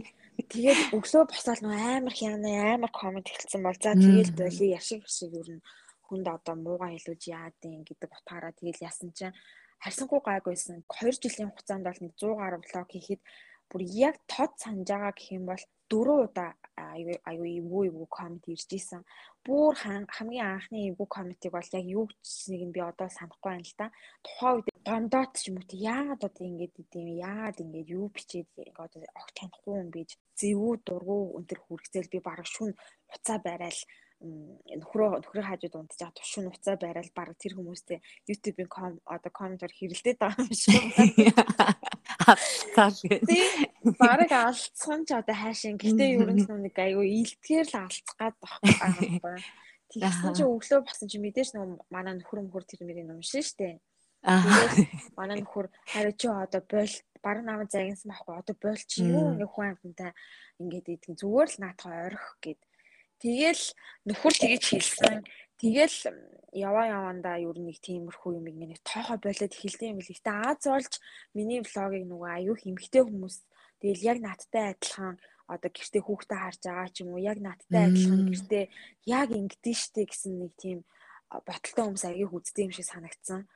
[0.52, 5.32] Тэгээд өглөө босоод нөө амар хяна амар комент хэлсэн бол за тэгээд боли яшиг шиг
[5.32, 5.64] юу н
[6.06, 9.36] хүнд одоо муугаа хэлүүлж яад юм гэдэг утгаараа тэгэл ясан чинь
[9.80, 13.22] харьсангүй гайгүйсэн 2 жилийн хугацаанд бол нэг 100 гаруй блог хийхэд
[13.72, 18.44] бүр яг тод санаж байгаа гэх юм бол дөрөв удаа аюу аюу эвгүй эвгүй комент
[18.48, 19.02] ирж исэн.
[19.44, 23.74] Бүр хамгийн анхны эвгүй комментиг бол яг юу гэснийг нь би одоо санахгүй байна л
[23.78, 23.86] да.
[24.24, 28.48] Тухайн үед гондоот ч юм уу яагаад одоо ингэж идэм яагаад ингэж юу бичээд
[28.84, 32.72] одоо огт танихгүй юм биж зэвүү дургу өнтер хүрхцэл би бараг шүн
[33.10, 33.80] хуцаа барайл
[34.22, 40.18] нөхрөө нөхрийн хажууд унтжаа тушин уцаа байрал баг тэр хүмүүстэй YouTube-ийн ком одоо комментор хэрэлдээд
[40.22, 41.74] байгаа юм шиг байна.
[42.74, 43.20] Цааш гээ.
[43.98, 45.76] Бараг алдсан ч одоо хайшин.
[45.76, 49.38] Гэтэ ер нь нэг айгүй илтгэр л алдцах гад байхгүй.
[49.92, 53.82] Тэгсэн чи өглөө басан чи мэдээж нэг манай нөхөр мөхөр тэр мэрийг уншин штэ.
[54.24, 58.34] Тэгээд манай нөхөр харин чи одоо бойл бараг намайг загинсан байхгүй.
[58.40, 60.10] Одоо бойл чи юу ингээ хүн амтантай
[60.62, 62.60] ингээд идэх зүгээр л наатах орих гэд
[63.22, 63.64] Тэгэл
[64.10, 65.22] нөхөр тэгэж хэлсэн.
[65.62, 66.10] Тэгэл
[66.50, 70.10] яваа явандаа ер нь нэг тиймэрхүү юм нэг тоохоо болоод хэлдэг юм бэл.
[70.10, 70.92] Гэтэ Аз болж
[71.38, 73.36] миний влогийг нөгөө аюу хэмхтэй хүмүүс
[73.78, 78.20] тэгэл яг надтай адилхан одоо гэртээ хүүхдээ харж байгаа ч юм уу яг надтай адилхан
[78.26, 78.64] гэртээ
[79.06, 80.78] яг ингэдэж штэ гэсэн нэг тийм
[81.30, 83.46] боталтай хүмүүс аяг үздэг юм шиг санагдсан.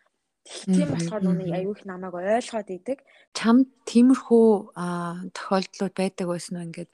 [0.47, 3.03] Тийм болохоор нүний аюу их намайг ойлгоод идэг.
[3.35, 4.79] Чамд тиймэрхүү
[5.35, 6.67] тохиолдлууд байдаг байсан уу?
[6.71, 6.91] Ингээд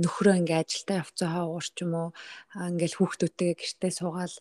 [0.00, 2.08] нөхрөө ингээд ажилдаа явцгаа уур ч юм уу
[2.56, 4.36] ингээд хүүхдүүдтэйгээ гэртээ суугаал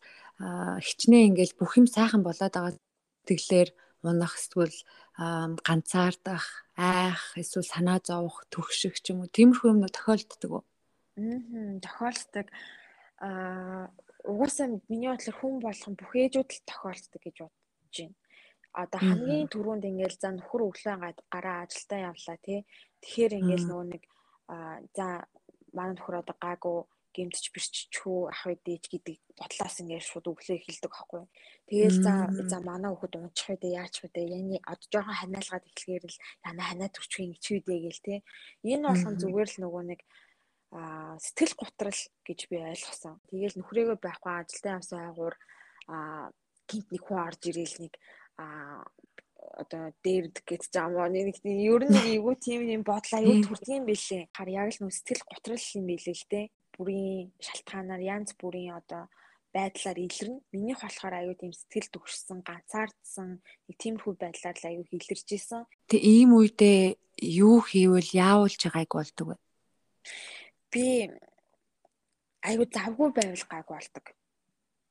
[0.79, 2.79] хичнээн ингээд бүх юм сайхан болоод байгаа
[3.27, 3.69] тэглэр
[4.07, 4.75] унах эсвэл
[5.67, 6.47] ганцаардах,
[6.79, 10.63] айх, эсвэл санаа зовох, төгших ч юм уу тиймэрхүү юм тохиолддог уу?
[11.19, 12.47] Аа, тохиолддог.
[13.19, 13.91] Аа,
[14.23, 17.53] угаасаа миний бодлоор хүн болгон бүх ээжүүд л тохиолддог гэж бод
[17.93, 18.15] бодож байна.
[18.73, 20.95] Одоо хамгийн түрүүнд ингээл за нөхөр өглөө
[21.29, 22.65] гараа ажилдаа явлаа тий.
[23.05, 24.03] Тэгэхээр ингээл нөгөө нэг
[24.97, 25.05] за
[25.77, 26.77] манай нөхөр одоо гаагүй
[27.13, 31.23] гэмтэж бэрччихүү ах үдээч гэдэг бодлоос ингээд шууд өглөө эхэлдэг байхгүй.
[31.69, 32.13] Тэгээл за
[32.49, 36.17] за манай хүүхэд унчих үедээ яач үедээ яны одоо жоохон ханиалгаад эхлэхээр л
[36.49, 38.15] яна ханаа төрчих юм чи үдээ гээл те.
[38.65, 40.01] Энэ болгон зүгээр л нөгөө нэг
[40.73, 43.21] а сэтгэл готрал гэж би ойлгосон.
[43.29, 45.37] Тэгээл нөхрөөгөө байхгүй ажилдаа явсан айгуур
[45.93, 46.33] а
[46.73, 47.93] гинт нэг хүн орж ирээл нэг
[48.41, 48.81] а
[49.61, 54.23] одоо дээрдэх гэж жамаа нэг ер нь эвгүй тийм юм бодол аюу төрдөг юм бэлээ.
[54.33, 56.45] Хар яг л нөө сэтгэл готрол юм бэлээ л дээ.
[56.73, 59.03] Бүрийн шалтгаанаар янз бүрийн одоо
[59.53, 60.41] байдлаар илэрнэ.
[60.53, 63.29] Минийх болохоор аюу тийм сэтгэл төгссөн, ганцаардсан
[63.69, 65.69] нэг тиймэрхүү байдлаар л аюу илэрч исэн.
[65.85, 69.35] Тэг ийм үедээ юу хийвэл яавуулж байгааг болдог вэ?
[70.73, 70.85] Би
[72.41, 74.05] аюу завгүй байвал гайг болдог.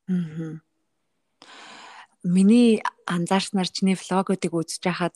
[0.07, 0.63] Аа
[2.23, 5.15] миний анзаарснаар чиний влогуудыг үзэж хахад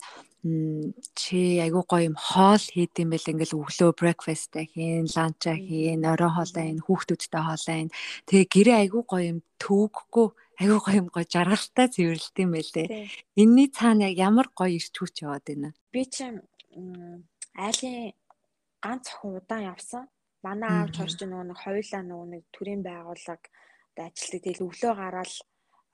[1.16, 6.32] чи айгуу гоё юм хоол хийд юм бэл ингээл өглөө брекфаст хийн, ланча хийн, орой
[6.32, 7.90] хоолой ийн, хүүхдүүдтэй хоолой ийн.
[8.28, 10.28] Тэгээ гэрээ айгуу гоё юм төвөггүй
[10.62, 12.88] айгуу гоё юм гоё жаргалтай цэвэрлэлт юм байлээ.
[13.36, 15.70] Энийний цаана ямар гоё ирч хүч яваад байна.
[15.92, 16.24] Би чи
[17.58, 18.14] айлын
[18.82, 20.04] ганц охин удаан явсан.
[20.46, 23.50] Манай аав чорч нөгөө нэг хоёулаа нөгөө нэг төрийн байгууллага
[23.98, 24.42] ажилтдаг.
[24.46, 25.34] Тэгэл өглөө гараад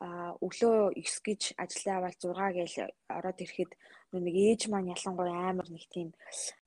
[0.04, 3.72] өглөө 9 гэж ажлаа аваад 6 гээл ороод ирэхэд
[4.20, 6.12] нэг ээж маань ялангуяа амар нэг тийм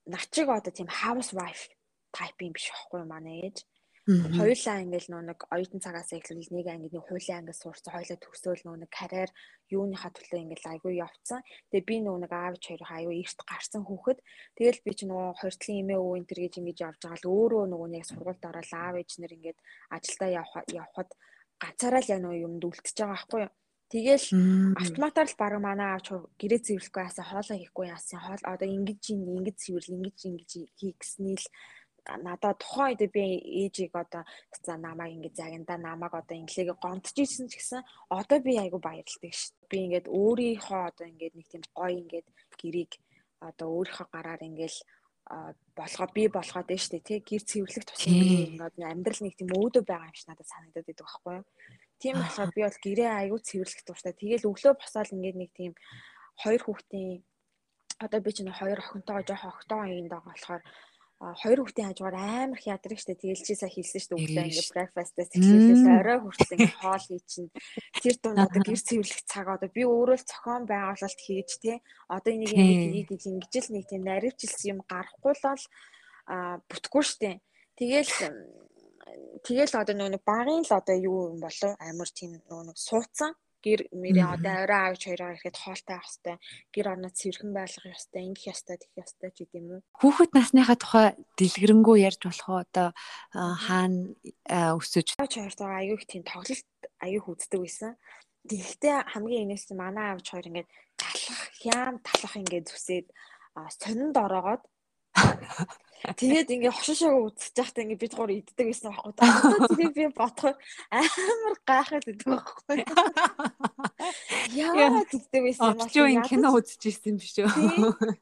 [0.09, 1.69] начиг одоо тийм house wife
[2.17, 3.57] type юм биш байхгүй манай ээж.
[4.07, 8.63] Хоёулаа ингээл нөө нэг оюутан цагаас эхлүүл нэг ангид нэг хуулийн ангид сурсан хоёулаа төгсөөл
[8.63, 9.29] нөө нэг карьер
[9.67, 11.43] юуныхаа төлөө ингээл айгүй явцсан.
[11.75, 14.19] Тэгээ би нөө нэг аавч хоёр айгүй эрт гарсан хүүхэд.
[14.55, 17.63] Тэгэл би ч нөгөө хортлын эмээ өвөө энэ төр гэж ингэж явж байгаа л өөрөө
[17.67, 19.59] нөгөө нэг сургуульд ороод аав ээж нэр ингээд
[19.91, 20.29] ажилдаа
[20.71, 21.09] явхад
[21.61, 23.53] ганцаараа л яг нөгөө юмд үлдчихэж байгаа байхгүй юу.
[23.87, 24.27] Тэгэл
[24.83, 29.55] автоматар л баг манай аавч гэрээ цэвэрлэхгүй яасан хоолоо хийхгүй яасан хоол одоо ингэж ингэж
[29.63, 31.47] цэвэрлэл ингэж ингэж хий гэсний л
[32.15, 33.23] надад тухайн үед би
[33.63, 34.23] ээжийг одоо
[34.65, 39.51] за намайг ингэ загинда намайг одоо инглигээ гомдчихсэн ч гэсэн одоо би айгу баярлдаг ш.
[39.71, 42.27] Би ингээд өөрийнхөө одоо ингээд нэг тийм гоё ингээд
[42.59, 42.91] гэрийг
[43.39, 44.79] одоо өөрийнхөө гараар ингээл
[45.27, 50.09] болгоо би болгоод байна дээ тий гэр цэвэрлэх тусам ингээд амьдрал нэг тийм өөдөө байгаа
[50.09, 51.45] юм шиг надад санагдаад байдаг байхгүй юу?
[51.99, 54.13] Тийм болохоор би бол гэрээ аягүй цэвэрлэх дуртай.
[54.15, 55.71] Тэгэл өглөө босоод ингээд нэг тийм
[56.41, 57.11] хоёр хүүхдийн
[57.99, 60.61] одоо би чинь хоёр охинтойгоо жоох охтойгоо юм даа болохоор
[61.17, 65.33] хоёр хүүхдийн хажуугаар амар их ядраг штэ тэгэл чи сая хэлсэн штэ өглөө ингээ breakfast-аас
[65.33, 67.49] эхлүүлээс орой хүртэл ингээ хоол хий чинь.
[67.97, 71.81] Тэр дунд одоо гэр цэвэрлэх цаг одоо би өөрөө л цохон байгуулалт хийж те.
[72.05, 75.63] Одоо энийг ингээ хийж ингэж л нэг тийм наривчилсан юм гарахгүй л бол
[76.69, 77.31] бүтггүй штэ
[77.81, 78.13] тэгэл
[79.41, 81.73] тэгэл одоо нөгөө багын л одоо юу юм болов?
[81.81, 83.33] Амар тийм нөгөө суудсан
[83.67, 86.39] гэр мэрээ одоо орой аавч хоёроо ирэхэд хоолтой авах хэвээр
[86.71, 89.81] гэр орноо цэвэрхэн байлгах хэвээр ингэх хэвээр тэгэх хэвээр ч гэдэм үү.
[89.99, 92.87] Хүүхэд насныхаа тухай дэлгэрэнгүй ярьж болох уу одоо
[93.35, 93.99] хаана
[94.79, 96.67] өсөж аавч хоёртойгоо аягүй их тийм тоглолт
[97.03, 97.91] аягүй хүздэг байсан.
[98.47, 103.07] Тэгэхдээ хамгийн энэс манай аавч хоёр ингээд талах хям талах ингээд зүсээд
[103.81, 104.63] сонинд ороогоод
[106.15, 109.13] Тэгээд ингээ хошошоо үзэж байхдаа ингээ бид гур иддэг байсан байхгүй.
[109.75, 110.55] Тэрийг би бодохоор
[110.87, 112.77] амар гайхаад идэв байхгүй.
[114.55, 115.83] Яагаад иддэг байсан юм бэ?
[115.83, 117.49] Очоо кино үзэж ирсэн юм биш үү?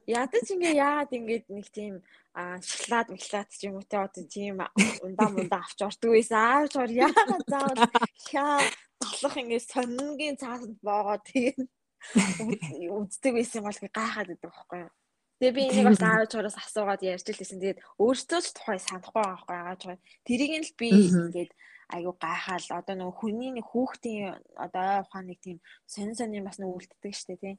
[0.09, 1.93] Ядаж ингээ яагаад ингээд нэг тийм
[2.33, 4.65] а шоколад мэллад ч юм уу те одоо тийм
[5.05, 6.41] ундаа мундаа авч ордог байсан.
[6.41, 7.85] Аавч ор яагаад заавал
[8.27, 8.59] хаа
[8.97, 11.69] толох ингээ сонингийн цаасанд боогоо тийм
[12.97, 14.89] үздэг байсан бол гайхаад идэв байхгүй.
[15.39, 17.59] Тэгээ би энийг бас аавч хоороос асуугаад ярьж лээсэн.
[17.59, 19.81] Тэгээд өөртөө ч тухай санахгүй байгаа байхгүй аавч.
[20.23, 21.51] Тэрийг нь л би ингээд
[21.91, 26.71] айгу гайхаал одоо нөгөө хүний нэг хүүхдийн одоо ухаан нэг тийм сонин сонин бас нэг
[26.71, 27.55] үлддэг штэ тий.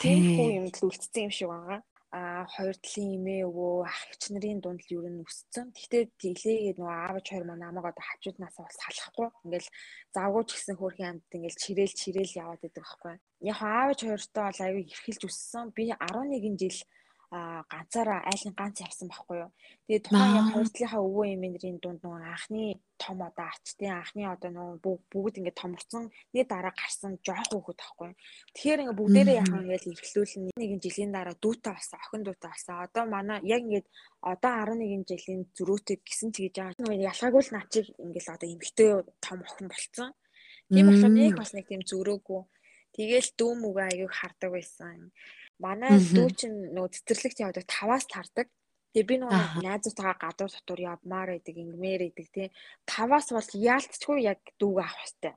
[0.00, 1.80] Тийм хүү юм л үлдсэн юм шиг байгаа.
[2.08, 5.76] А хоёр талын эмээ өвөө ах ич нарын дунд л юу н өссөн.
[5.76, 9.28] Гэхдээ тэлээгээд нөгөө аавч хоёр маань намайг одоо хажууднаас бол салахгүй.
[9.44, 9.68] Ингээл
[10.16, 13.14] завгүй ч гэсэн хөөрхөн амт ингээл чирээл чирээл яваад байдаг байхгүй.
[13.52, 15.66] Яг аавч хоёртой бол аюу эрхэлж өссөн.
[15.76, 16.78] Би 11 жил
[17.28, 19.50] ганцаараа айлын ганц явсан байхгүй юу.
[19.84, 24.50] Тэгээд тухайн яг хоёр талынхаа өвөө эмээнэрийн дунд нөгөө анхны том одоо ачтын анхны одоо
[24.56, 28.10] нөгөө бүгд ингээд томорсон нэг дараа гарсан жоох хүүхэд байхгүй.
[28.56, 32.76] Тэгэхээр ингээд бүгдээрээ яхаа ингээд эргэлүүлэн нэгэн жилийн дараа дүүтэй болсон, охин дүүтэй болсон.
[32.80, 33.88] Одоо манай яг ингээд
[34.32, 36.80] одоо 11 жилийн зөрүүтэй гисэн ч гэж байгаа.
[36.80, 40.10] Нөгөө ялгаагүй л начиг ингээд одоо эмгтэй том охин болцсон.
[40.72, 42.42] Тийм болохоор нэг бас нэг тийм зөрөөгүй.
[42.96, 45.12] Тэгэл дүүм үгээ аяг хардаг байсан.
[45.58, 48.46] Манай дүү чинь нөгөө цэцэрлэгт явдаг таваас тардаг.
[48.94, 52.48] Тэгээ би нөгөө найзуудтайгаа гадуур дотор явмаар байдаг, ингэмээр байдаг тий.
[52.86, 55.34] Таваас бол яалтчгүй яг дүүгээ авах хэрэгтэй.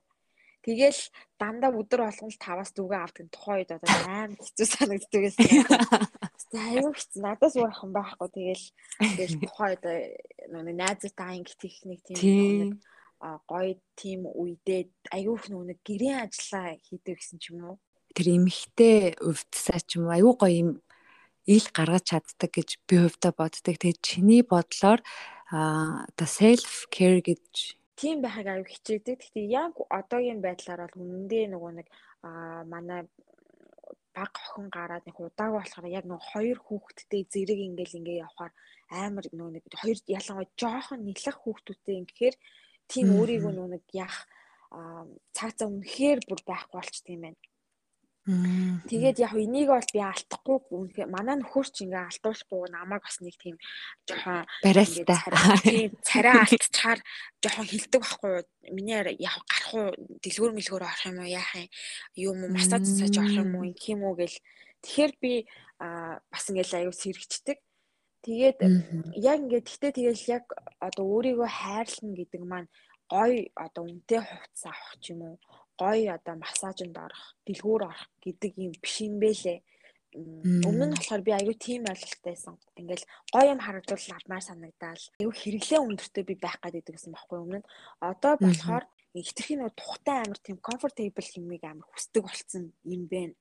[0.62, 1.00] Тэгэл
[1.42, 5.22] дандаа өдөр болгон л таваас дүүгээ авдаг тухайн үед одоо амар хэцүү санагддаг.
[5.34, 8.28] Тэгээ аюу хэцүү надаас уурах юм байхгүй.
[8.30, 8.66] Тэгэл
[9.02, 9.84] тэгэл тухайн үед
[10.54, 12.78] нөгөө найзуудтай анги техник тийм
[13.22, 17.76] гоё тийм үедээ аюу их нөгөө гэрээ ажиллаа хийдэг гэсэн ч юм уу
[18.16, 20.70] тэр эмхтэй өвдсаа ч юм аюу гоё юм
[21.46, 23.74] ил гаргаж чаддаг гэж би хувьдаа боддог.
[23.76, 25.00] Тэгээд чиний бодлоор
[25.50, 29.18] а оо self care гэж тийм байхыг аюу хичээдэг.
[29.20, 31.88] Гэхдээ яг одоогийн байдлаар бол үнэндээ нөгөө нэг
[32.22, 33.08] а манай
[34.14, 38.52] баг охин гараад нэг удааг болохоор яг нэг хоёр хүүхэдтэй зэрэг ингээл ингээ явахаар
[38.92, 42.36] амар нөгөө нэг хоёр ялангуяа жоохон нэлэх хүүхдүүдтэй ингэхээр
[42.92, 44.18] тийм өөрийгөө нөгөө нэг яах
[45.36, 47.40] цаацаа үнэхээр бүр байхгүй болчт юм байна.
[48.22, 53.34] Тэгээд яг энийг бол би алдахгүй үнэхээр манай нөхөр ч ингээ алдуулахгүй намайг бас нэг
[53.34, 53.58] тийм
[54.06, 57.02] жоохон барайстай царай алдчихаар
[57.42, 58.46] жоохон хилдэг байхгүй.
[58.70, 59.90] Миний яг гарах уу
[60.22, 61.66] дэлгүүр мэлгүүр орох юм уу яах юм?
[62.14, 63.74] Юм масаж цааж орох юм уу?
[63.74, 64.38] Юм уу гэл.
[64.86, 65.32] Тэгэхээр би
[65.82, 67.58] бас ингээл аюу сэрэгчдэг.
[68.22, 68.58] Тэгээд
[69.18, 70.46] яг ингээд гэтээ тэгэл яг
[70.78, 72.70] одоо өөрийгөө хайрлна гэдэг маань
[73.10, 75.36] гой одоо үнтэй хувцас авах ч юм уу
[75.82, 79.58] гоё одоо массажинд орох, дэлгүүр орох гэдэг юм биш юм бэлээ.
[80.12, 82.54] Өмнө нь болохоор би аюу тийм ойлголттой байсан.
[82.76, 85.04] Ингээл гоё юм харагдвал авмаар санагдаал.
[85.20, 87.70] Аюу хэрэглээ өндөртөө би байх гэдэг гэсэн байхгүй өмнө нь.
[88.04, 88.84] Одоо болохоор
[89.16, 93.36] хитрхийн нэг тухтай амар тийм comfortable хэмиг амар хүсдэг болсон юм байна.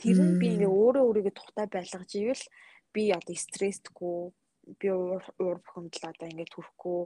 [0.00, 2.44] Тэр нь би ингээ өөрөө өөрийгөө тухтай байлгаж ивэл
[2.92, 4.32] би одоо стресстгүй
[4.80, 7.00] би уур бухимдал одоо ингээд төрөхгүй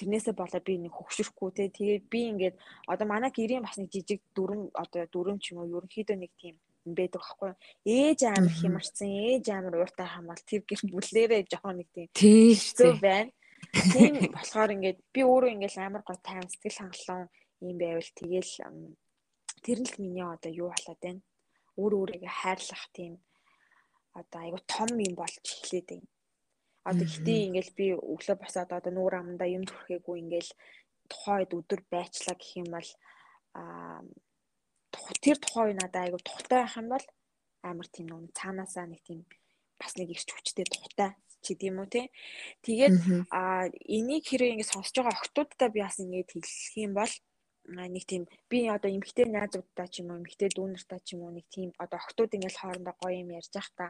[0.00, 1.68] тэрнээсээ болоо би нэг хөвгшөрөхгүй те.
[1.68, 2.56] Тэгээд би ингээд
[2.88, 6.56] одоо манай гэрийн бас нэг жижиг дүрм одоо дүрм ч юм уу ерөнхийдөө нэг тийм
[6.80, 7.52] байдаг байхгүй
[7.84, 13.30] ээж амар хямарсан ээж амар ууртай хамаал тэр гэр бүлээрээ жоохон нэг тийм хэцүү байна.
[13.92, 17.28] Тийм болохоор ингээд би өөрөө ингээд амар гоо тайван сэтгэл хангалуун
[17.68, 18.52] юм байвал тэгээл
[19.60, 21.20] Тэр нь л миний одоо юу болоод байна.
[21.76, 23.12] Өөр өөрийгөө хайрлах тийм
[24.16, 25.44] одоо айгу том юм болж
[25.88, 26.08] байна.
[26.88, 30.50] Одоо гэтээ ингээл би өглөө босоод одоо нүүр амандаа юм төрхээгүй ингээл
[31.12, 32.88] тухайд өдөр байчлаа гэх юм бол
[33.58, 34.00] аа
[35.20, 37.06] тэр тухай надад айгу тухтай байх юм бол
[37.62, 39.20] амар тийм нэг цаанаасаа нэг тийм
[39.80, 41.10] бас нэг ирч хүчтэй тухтай
[41.44, 42.02] чи тийм үү те.
[42.64, 42.96] Тэгээд
[43.32, 47.12] а энийг хэрэг ингэ сонсож байгаа охтуудтай би бас ингэ хэлэх юм бол
[47.68, 51.46] нэг тийм би одоо эмгтэй найзуудтай ч юм уу эмгтэй дүүнэртэй ч юм уу нэг
[51.48, 53.86] тийм одоо охтууд ингээл хоорондоо гоё юм ярьж явах та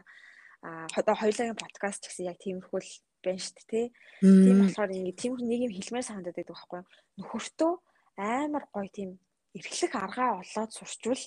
[0.61, 2.91] одоо хоёулагийн подкаст гэсэн яг тиймэрхүү л
[3.25, 3.85] байна шүү дээ тий.
[4.21, 6.89] Тийм болохоор ингэ тиймэрхүү нэг юм хэлмээр санагдаад байдаг байхгүй юу.
[7.17, 7.71] Нөхөртөө
[8.17, 9.09] амар гоё тийм
[9.57, 11.23] эрхлэх аргаа олоод сурчвал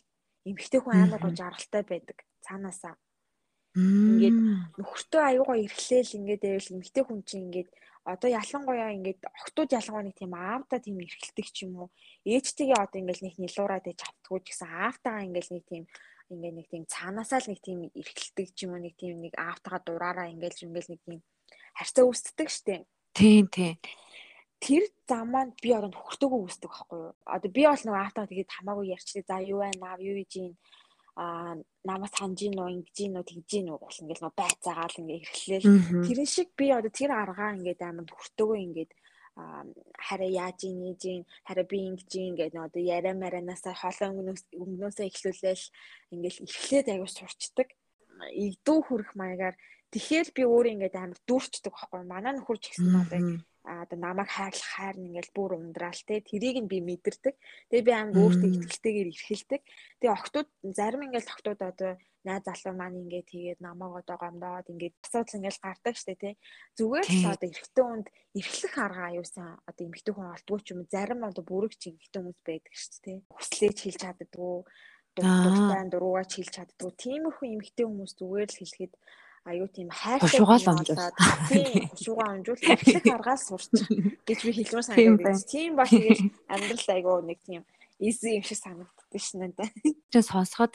[0.46, 2.94] эмгтэй хүн амар гоё жаргалтай байдаг цаанаасаа.
[3.74, 4.38] Ингээд
[4.78, 7.70] нөхөртөө аюугаа эрхлээл ингээд байвал эмгтэй хүн чинь ингээд
[8.04, 11.88] одоо ялангуяа ингээд охтууд ялангуяа нэг тийм аавда тийм эрхэлдэг ч юм уу
[12.22, 15.84] ээжтэйгээ одоо ингээд нэг нилуураад ээж автгүй ч гэсэн аавтайгаа ингээд нэг тийм
[16.34, 19.82] ингээд нэг тийм цаанаасаа л нэг тийм эрхэлдэг ч юм уу нэг тийм нэг аавтайгаа
[19.86, 21.20] дураараа ингээд ингээд нэг тийм
[21.78, 22.82] харьцаа үүсдэг штеп.
[23.14, 23.78] Тийм тийм.
[24.58, 27.14] Тэр замаанд би одоо нөхөртөөгөө үүсдэг байхгүй юу?
[27.26, 29.24] Одоо би бол нэг аавтайгаа тэгээд хамаагүй ярьчлаа.
[29.28, 30.52] За юу байна аав юу хийж юм
[31.16, 31.54] а
[31.86, 35.68] намаас ханж гин үү ингэж гин үү тэгж гин үү гэл ингээл байцаагаал ингээ эрхлээл
[36.02, 38.90] тэрэн шиг би одоо тэр аргаа ингээд амар хүртөөгөө ингээд
[39.34, 44.42] хараа яаж ийн ийж ийн хараа би ингэж ийн гэдэг одоо яриа мараанасаа хоолой өнгнөөс
[44.62, 45.64] өнгнөөсөө эхлүүлээл
[46.14, 47.68] ингээл эрхлээд аягүй сурчдаг.
[48.30, 49.56] Игдүү хүрэх маягаар
[49.90, 53.20] тэгэхээр би өөрөө ингээд амар дүүрчдэг байхгүй манай нөхөр ч гэсэн одоо
[53.64, 57.34] одоо намайг хайрлах хайр нь ингээл бүр ундраал те тэрийг нь би мэдэрдэг.
[57.72, 59.62] Тэгээ би амар өөртөө ихтэйгээр эрхэлдэг.
[60.04, 61.92] Тэгээ охтууд зарим ингээл охтууд одоо
[62.28, 66.30] найз залуу маань ингээд тэгээд намайг одоо гомдоод ингээд асуудал ингээл гардаг штэ те.
[66.76, 71.20] Зүгээр л одоо эрэгтэй хүнд эрхлэх арга аюусан одоо эмэгтэй хүн олдгүй ч юм зарим
[71.24, 73.12] одоо бүрэг чи эмэгтэй хүмүүс байдаг штэ те.
[73.32, 74.56] Хүслээж хэлж чаддгүй
[75.16, 76.90] дуртай дуруугаа чилж чаддгүй.
[77.00, 78.92] Тиймэрхүү эмэгтэй хүмүүс зүгээр л хэлэхэд
[79.44, 81.04] аюу тийм хайртай хушуугаал амжуул.
[81.52, 83.72] Тийм хушуугаа амжуул эхлэх аргаас сурч
[84.24, 85.44] гэж би хэлмээр санагдав.
[85.44, 87.62] Тийм ба тэгэл амьдрал аюу нэг тийм
[88.00, 89.68] easy юм шиг санагддаг шнэ надад.
[90.08, 90.72] Чи сонсоход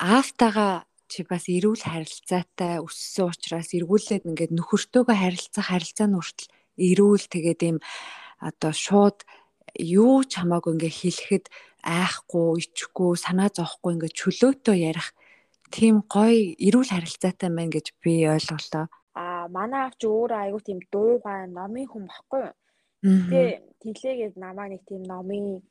[0.00, 6.48] аавтайгаа чи бас эрүүл харилцаатай өссөн учраас эргүүлээд ингээд нөхөртөөгөө харилцах харилцааны хүртэл
[6.80, 7.78] эрүүл тэгээд ийм
[8.40, 9.28] одоо шууд
[9.76, 11.46] юу ч хамаагүй ингээ хэлэхэд
[11.84, 15.12] айхгүй ичихгүй санаа зовхгүй ингээ чөлөөтөө ярих
[15.76, 18.86] тийм гоё эрүүл харилцаатай байна гэж би ойлголоо.
[19.14, 22.46] Аа манай авч өөрөө айгүй тийм дуугай номын хүн баггүй.
[23.02, 23.48] Тэгээ
[23.80, 25.62] тэлээгээд намаа нэг тийм номын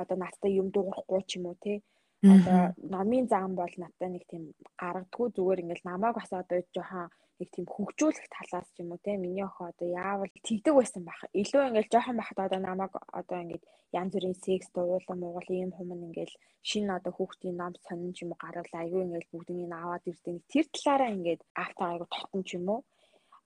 [0.00, 1.82] одоо надтай юм дуурахгүй ч юм уу те.
[2.22, 4.42] Одоо номын зам бол надтай нэг тийм
[4.80, 7.10] гаргадгүй зүгээр ингээл намааг бас одоо жоохон
[7.42, 11.20] нэг тийм хөгжүүлэх талаас ч юм уу те миний охин одоо яавал тэгдэг байсан байх.
[11.34, 13.64] Илүү ингээл жоохон байхад одоо намайг одоо ингээд
[13.98, 18.32] янз бүрийн секс дуулан муугал ийм хүмүүс ингээл шинэ одоо хүүхдийн ном сонин ч юм
[18.32, 20.36] уу гаргал айгүй ингээл бүгднийг аваад ирдэг.
[20.46, 22.80] Тэр талаараа ингээд автаа айгүй тотон ч юм уу.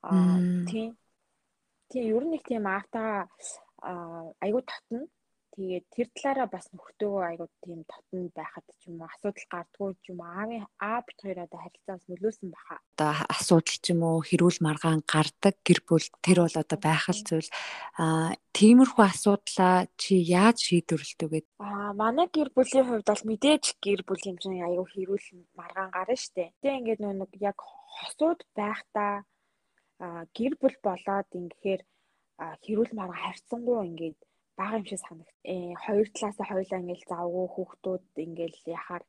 [0.05, 0.91] Аа тийм.
[1.91, 3.27] Тийм ер нь нэг тийм автаа
[4.45, 5.01] айгүй тотно.
[5.57, 10.13] Тэгээд тэр талаараа бас нөхдөөгөө айгуу тийм татна байхад ч юм уу асуудал гардггүй ч
[10.13, 12.77] юм уу аавын аа бит хоёр одоо харилцаас нөлөөсөн баха.
[13.01, 17.25] Одоо асуудал ч юм уу хэрүүл маргаан гардаг гэр бүл тэр бол одоо байх л
[17.25, 17.49] зүйл.
[17.97, 21.41] Аа тиймэрхүү асуудлаа чи яаж шийдвэрлэдэг вэ?
[21.65, 26.53] Аа манай гэр бүлийн хувьд бол мэдээж гэр бүл хэмжээ айгуу хэрүүл маргаан гарна штэ.
[26.61, 27.57] Тэгээ ингээд нэг яг
[27.97, 29.25] хосууд байхдаа
[30.37, 31.81] гэр бүл болоод ингэхээр
[32.61, 34.21] хэрүүл маргаан харьцангуй ингээд
[34.59, 35.31] бага юм шиг санагд.
[35.45, 39.05] Э хоёр талаасаа хоёулаа ингээл завгүй хүүхдүүд ингээл яхаар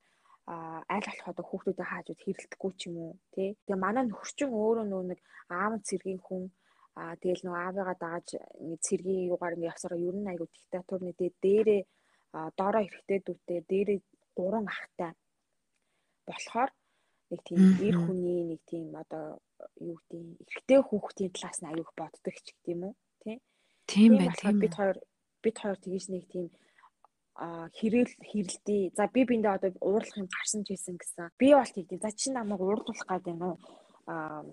[0.47, 3.49] айл болох одоо хүүхдүүдээ хааж үз хэрэлдэхгүй ч юм уу тий.
[3.67, 5.19] Тэгээ манай нөхөрчин өөрөө нөө нэг
[5.51, 6.43] аав цэргийн хүн
[6.99, 8.27] аа тэгэл нөө аавыгаа дааж
[8.69, 11.81] нэг цэргийн юугаар ингээ явсараа ер нь айгу диктатурны дээрээ
[12.57, 13.99] доороо эрэхтэй дүүтэй дээрээ
[14.38, 15.12] гурван ахтай
[16.27, 16.71] болохоор
[17.29, 19.25] нэг тийм эр хүний нэг тийм одоо
[19.89, 23.38] юу гэдэг эрэхтэй хүүхдийн талаас нь аюух боддог ч юм уу тий.
[23.91, 24.39] Тийм байх.
[24.63, 24.97] Бид хоёр
[25.47, 26.47] бид хоёр тэгэж нэг тийм
[27.38, 28.97] а хэрэл хэрэлдээ.
[28.97, 31.29] За би биндээ одоо уурлах юм гарсан ч байсан гэсэн.
[31.38, 32.01] Би бол тэгдээ.
[32.01, 33.57] За чи намайг уурлуулах гээд байна уу?
[34.07, 34.43] а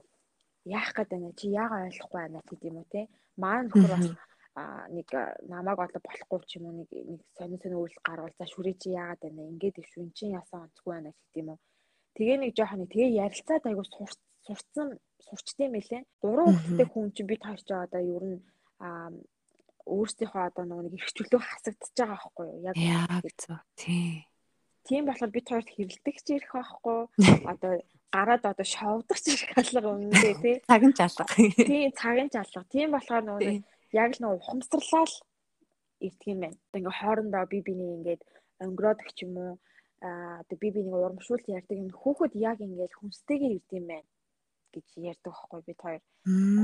[0.64, 3.08] яах гээд байна чи яага ойлгохгүй байна гэдэг юм уу те.
[3.40, 4.06] Маань нөхөр бас
[4.96, 5.08] нэг
[5.48, 8.88] намайг одоо болохгүй ч юм уу нэг нэг сонин сонин үйл гарвал за шүрээ чи
[8.92, 11.60] яагаад байна ингээд их шүн чин ясаа онцгүй байна гэдэг юм уу.
[12.18, 13.84] Тэгээ нэг жоох нэг тэгээ ярилцаад айгу
[14.44, 14.88] сурцсан
[15.26, 16.02] сурчдсан мэлээ.
[16.22, 18.38] Гурван хүүхэдтэй хүн чинь бид хоёр ч одоо ер нь
[19.84, 22.60] өөрсдийнхөө одоо нэг эрхчлөө хасагдчихж байгаа байхгүй юу?
[22.64, 23.58] Яг яг зөв.
[23.76, 24.24] Тий.
[24.84, 26.98] Тийм болохоор бид хоёрт хэрэлдэг ч ирэх байхгүй.
[27.52, 27.72] Одоо
[28.12, 30.56] гараад одоо шовдох ч ирэх алга өмнөдөө тий.
[30.68, 31.24] Цагын ч алга.
[31.28, 32.64] Тий, цагын ч алга.
[32.72, 33.54] Тийм болохоор нөгөө
[33.92, 35.14] яг л нөгөө ухамсарлал
[36.00, 36.58] ирдэг юм байна.
[36.76, 38.22] Ингээ хоорондоо би биний ингээд
[38.64, 39.52] өнгөрөөдөг ч юм уу
[40.04, 44.06] а одоо би би нэг урамшуулт ярьдаг юм хүүхэд яг ингээд хүнстэйгээ ирдэм байх
[44.74, 46.02] гэж ярьдаг байхгүй бид хоёр.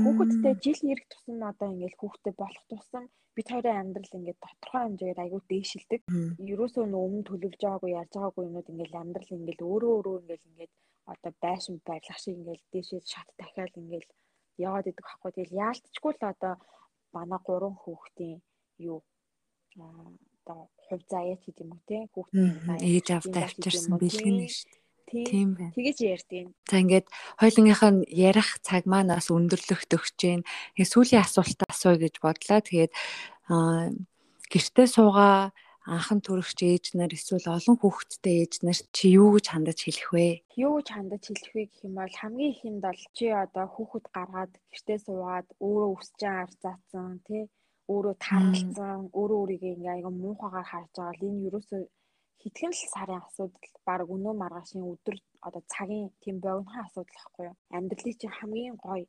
[0.03, 3.03] Хүүхэдтэй жил ирэх тусам одоо ингээд хүүхдтэй болох тусам
[3.35, 6.01] бид хоёрын амьдрал ингээд тодорхой хэмжээгээр аягүй дээшилдэг.
[6.51, 10.73] Ерөөсөө нөө өмнө төлөвлөж байгаагүй ярьж байгаагүй юмуд ингээд амьдрал ингээд өөрөө өөрөө ингээд ингээд
[11.13, 14.09] одоо байшин байрлах шиг ингээд дээшээ шат дахиад ингээд
[14.67, 15.31] яваад идэх байхгүй.
[15.31, 16.53] Тэгэл яалтчгүй л одоо
[17.15, 18.39] манай гурван хүүхдийн
[18.89, 18.99] юу
[19.77, 24.80] одоо хувь заяа ч гэдэм үү те хүүхдийн ээж авдаа авчирсан бэлгэн шүү дээ.
[25.11, 25.75] Тийм байна.
[25.75, 27.07] Тэгэж ярьдیں۔ За ингээд
[27.37, 30.41] хоёлынх нь ярих цаг маань бас өндөрлөх төгч जैन.
[30.75, 32.59] Тэгээ сүүлийн асуултаа асууя гэж бодлоо.
[32.63, 32.91] Тэгээд
[34.51, 35.51] гэртээ суугаа
[35.85, 40.27] анхан төрөгч ээж нар эсвэл олон хүүхэдтэй ээж нар чи юу гэж хандаж хэлэх вэ?
[40.55, 44.53] Юу гэж хандаж хэлэх вэ гэх юм бол хамгийн ихэнд бол чи одоо хүүхэд гаргаад
[44.71, 47.43] гэртээ суугаад өөрөө өсөж байгаа арзаацсан тий
[47.89, 51.69] өөрөө таарлцсан өөрөө өөрийгөө ингээ айгаа муухайгаар харж байгаа л энэ юуроос
[52.41, 55.15] хитгэн л сарын асуудал баг өнөө маргаашийн өдөр
[55.47, 57.57] одоо цагийн тийм богинохон асуудал байхгүй юу?
[57.77, 59.05] Амьдралын чинь хамгийн гоё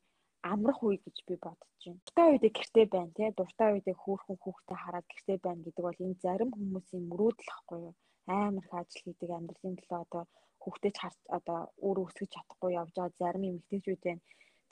[0.52, 2.00] амрах үе гэж би бодож байна.
[2.04, 3.30] Дуртай үедээ гэртээ байна тий.
[3.38, 7.94] Дуртай үедээ хөөхөн хүүхдээ хараад гэртээ байна гэдэг бол энэ зарим хүмүүсийн мөрөөдөл байхгүй юу?
[8.26, 10.22] Амар их ажил хийдэг амьдралын төлөө одоо
[10.62, 14.22] хүүхдээ харж одоо өөрөө өсгөж чадахгүй явж байгаа зарим эмэгтэйчүүд байна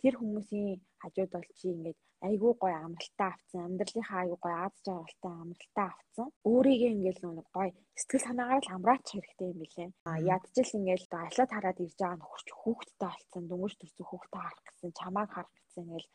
[0.01, 1.99] тэр хүмүүсийн хажууд бол чи ингээд
[2.29, 7.71] айгүй гоё амралтаа авцсан амьдралынхаа айгүй гоё аз жаргалтай амралтаа авцсан өөрийгөө ингээд нэг гоё
[8.01, 9.91] сэтгэл санаагаар л амраач хэрэгтэй юм билээ.
[10.11, 14.91] А ядчил ингээд ажлаад хараад ирж байгаа нөхөрч хүүхдтэй болцсон дөнгөж төрсөн хүүхдээ харах гэсэн
[15.01, 16.09] чамааг харах гэсэн ингээд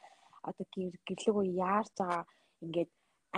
[0.50, 0.66] одоо
[1.08, 2.24] гэрлэг үе яарч байгаа
[2.64, 2.92] ингээд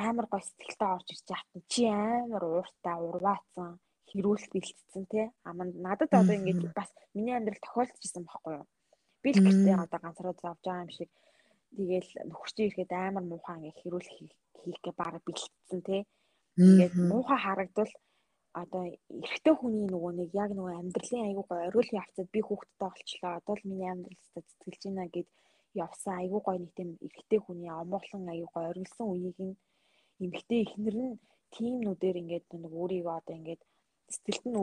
[0.08, 3.72] амар гоё сэтгэлтэй орж ирж яхад чи амар ууртай урваацсан
[4.10, 5.22] хэрүүлт бэлтцсэн те.
[5.48, 5.50] А
[5.88, 8.68] надад одоо ингээд бас миний амьдрал тохиолдож исэн байхгүй юу
[9.28, 11.10] Би л гэртээ одоо ганцаараа завж байгаа юм шиг
[11.76, 14.10] тэгээл нөхөрчөө ирэхэд амар муухай ингээ хэрүүл
[14.64, 16.02] хийх гэ бараг бэлтцсэн тий.
[16.56, 17.94] Тэгээд муухай харагдвал
[18.62, 18.84] одоо
[19.22, 23.32] эрэгтэй хүний нөгөө нэг яг нөгөө амьдралын айгүй гой ориул явцад би хүүхдтэй болчлоо.
[23.40, 25.28] Одоо л миний амьдралтай сэтгэлж байна гэд
[25.86, 29.56] явсан айгүй гой нэг тийм эрэгтэй хүний омоглон айгүй гой оргилсан үеийг нь
[30.24, 31.20] эмэгтэй ихнэр нь
[31.56, 33.62] тийм нүдээр ингээд нэг өөрийгөө одоо ингээд
[34.14, 34.60] сэтгэлд нь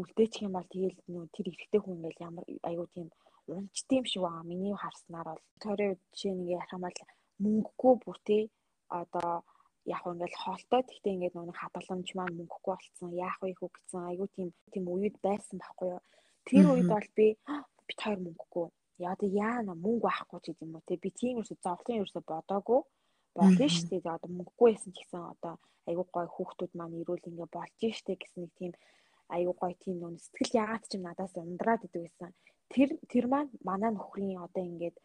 [0.00, 3.08] үлдээчих юм бол тэгэл нөө тэр эрэгтэй хүн ингээл ямар айгүй тийм
[3.56, 4.44] унцтай юм шиг байгаа.
[4.50, 6.98] Миний харснаар бол тойрын жишээ нэг ярих юм бол
[7.44, 8.42] мөнгөгүй бүр тий
[9.00, 9.30] одоо
[9.94, 10.80] яг ингээл хоолтой.
[10.84, 15.16] Гэхдээ ингээд нүг хадгаламж маань мөнгөгүй болцсон яах вэ хүү гэсэн айгүй тийм тийм үед
[15.26, 16.02] байсан байхгүй юу?
[16.48, 17.26] Тэр үед бол би
[17.88, 18.66] бит хоёр мөнгөгүй.
[19.04, 19.72] Яа одоо яана?
[19.84, 22.80] Мөнгө байхгүй ч гэдэм үү те би тийм ерөөсө зовлон ерөөсө бодоогүй
[23.38, 25.54] болно шүү дээ одоо мөнгөгүй байсан ч гэсэн одоо
[25.88, 28.72] айгүй гой хүүхдүүд маань ирүүл ингээ болж штэ гэсэн нэг тийм
[29.34, 32.32] айгүй гой тийм нөө сэтгэл ягаад ч юм надаас ундраад идэв гэсэн
[32.74, 34.96] тэр тэр маань манай нөхрийн одоо ингээд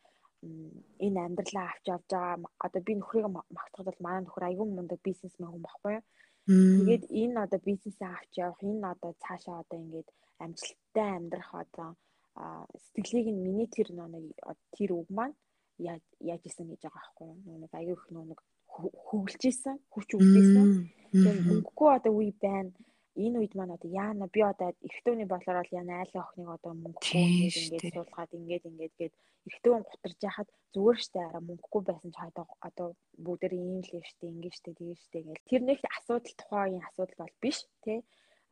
[1.06, 5.52] энэ амьдралаа авч явж байгаа одоо би нөхрийг магтахад бол манай нөхөр аягүй мундаг бизнесмен
[5.52, 6.04] хүн байхгүй юу.
[6.48, 10.10] Тэгээд энэ одоо бизнесээ авч явах энэ одоо цаашаа одоо ингээд
[10.44, 11.90] амжилттай амьдрах одоо
[12.84, 14.26] сэтгэлийг нь миний тэр нэг
[14.76, 15.36] тэр үг маань
[15.80, 17.62] яаж исэн гэж байгаа байхгүй юу.
[17.64, 18.40] Нэг аягүй их нэг
[19.08, 20.68] хөвлөж исэн, хүч өгдөөсөн.
[21.14, 22.72] Тэгээд мөнгөгүй одоо үе байна
[23.16, 27.26] энэ үед маань одоо яана би одоо эрэгтөөний болохоор бол яана айлын охиныг одоо мөнгөгүй
[27.62, 29.14] ингээд суулгаад ингээд ингээд гээд
[29.48, 32.88] эрэгтөө гутарж яхад зүгээр штэ араа мөнгөгүй байсан ч хойдоо одоо
[33.26, 37.18] бүгдээр ийм л юм штэ ингээд штэ тэгээ штэ гэл тэр нэг асуудал тухайн асуудал
[37.22, 38.00] бол биш тий.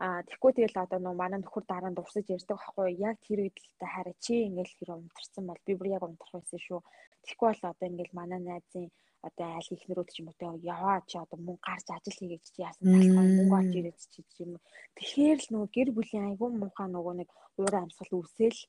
[0.01, 3.57] А тэгэхгүй тэгэл одоо нөө манай нөхөр дараа нь дурсаж ярьдаг байхгүй яг тэр үед
[3.57, 6.80] л та хараа чи ингээл хэр унтарсан бол би бүр яг унтарх байсан шүү.
[7.22, 8.89] Тэгэхгүй бол одоо ингээл манай найзын
[9.28, 12.61] одоо айл ихнэрүүд ч юм уу те яваа чи одоо мөнгө гарч ажил хийгээд чи
[12.65, 14.51] яасан талхаа мөнгө олж ирээд чи юм.
[14.97, 18.59] Тэгэхээр л нөгөө гэр бүлийн айгүй муухай нөгөө нэг уур амьсгал үүсэл.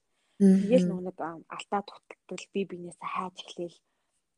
[0.40, 1.16] Тэгэл нөгөө нэг
[1.57, 3.78] алдаа тутал би бинээсээ хайж эхлээл.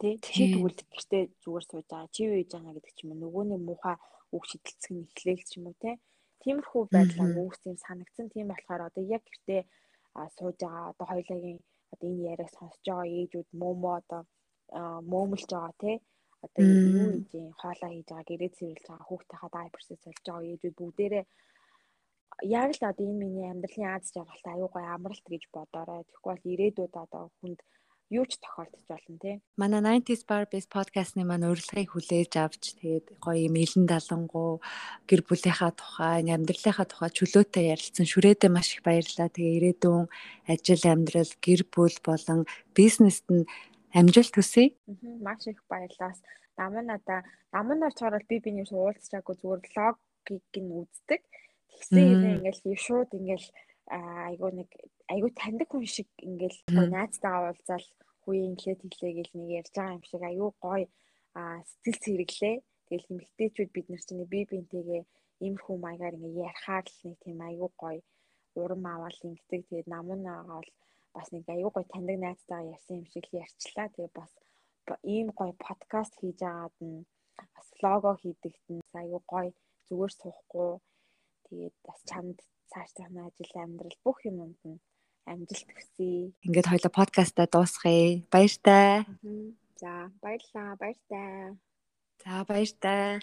[0.01, 3.21] Тий чи тэгвэл гэртээ зүгээр сууж байгаа чи юу хийж байгаа гэдэг ч юм уу.
[3.23, 3.97] Нөгөөний муухай
[4.35, 5.95] үг шидэлцэх нь эхлээл ч юм уу тий
[6.43, 8.27] тиймэрхүү байдлаар үүсэм санагдсан.
[8.31, 9.63] Тийм болохоор одоо яг гэртээ
[10.37, 11.59] сууж байгаа одоо хоёулагийн
[11.93, 14.23] одоо энэ яриаг сонсож байгаа ээжүүд мөмө одоо
[15.13, 15.97] мөмөлж байгаа тий
[16.45, 21.25] одоо юу хийж хоолоо хийж байгаа гэрээ цэвэрлж байгаа хүүхдийнхаа дайперсээ солиж байгаа ээжүүд бүгдээрээ
[22.43, 26.03] яг л одоо энэ миний амьдралын аз жаргалтай аюу гай амралт гэж бодоорой.
[26.05, 27.61] Тэгэхгүй бол ирээдүйд одоо хүнд
[28.11, 29.37] юу ч тохиолдож болно тий.
[29.57, 34.61] Манай 90s Bar Base podcast-ны маань урилгыг хүлээж авч тэгээд гоё юм элен далангуу
[35.09, 39.33] гэр бүлийнхаа тухай, амьдралынхаа тухай чөлөөтэй ярилцсан шүрээдээ маш их баярлалаа.
[39.33, 40.05] Тэгээ ирээдүйн
[40.53, 42.41] ажил амьдрал, гэр бүл болон
[42.77, 43.49] бизнест нь
[43.99, 44.75] амжилт хүсье.
[45.27, 46.15] Маш их баярлалаа.
[46.59, 47.21] Намын надаа
[47.55, 51.23] намын очоор би биний уулзчаагүй зүгээр логик нь үздэг.
[51.71, 53.49] Тэгсэн хэрэг ингээл шууд ингээл
[54.31, 54.71] айгуу нэг
[55.13, 56.59] айгуу таньдаг хүн шиг ингээл
[56.95, 57.87] найзтайгаа уулзаал
[58.23, 60.87] хүүе инглээд хэлээ гэл нэг ярьж байгаа юм шиг айгуу гоё
[61.35, 62.57] сэтгэл цэвэрлээ.
[62.89, 65.03] Тэгэл эмэгтэйчүүд бид нар чинь бие биентэйгээ
[65.45, 68.01] иймэрхүү маягаар ингээ ярихаар л нэг тийм аюу гоё
[68.63, 69.61] урам аваад ингэдэг.
[69.69, 70.71] Тэгээд намуунаага бол
[71.15, 73.89] бас нэг аюу гоё таньдаг найзтайгаа ярьсан юм шиг л ярьчлаа.
[73.95, 74.33] Тэгээд бас
[75.15, 77.07] ийм гоё подкаст хийж агаад нь
[77.55, 79.51] бас лого хийдэгт нь аюу гоё
[79.87, 80.73] зүгээр суухгүй.
[81.47, 82.39] Тэгээд бас чамд
[82.71, 84.83] цаашдын ажил амьдрал бүх юмд нь
[85.31, 86.35] амжилт хүсье.
[86.47, 88.27] Ингээд хоёлоо подкастаа дуусгая.
[88.35, 89.07] Баяртай.
[89.81, 89.93] За
[90.23, 90.71] баярлалаа.
[90.83, 91.31] Баяртай.
[92.23, 93.23] За баяртай.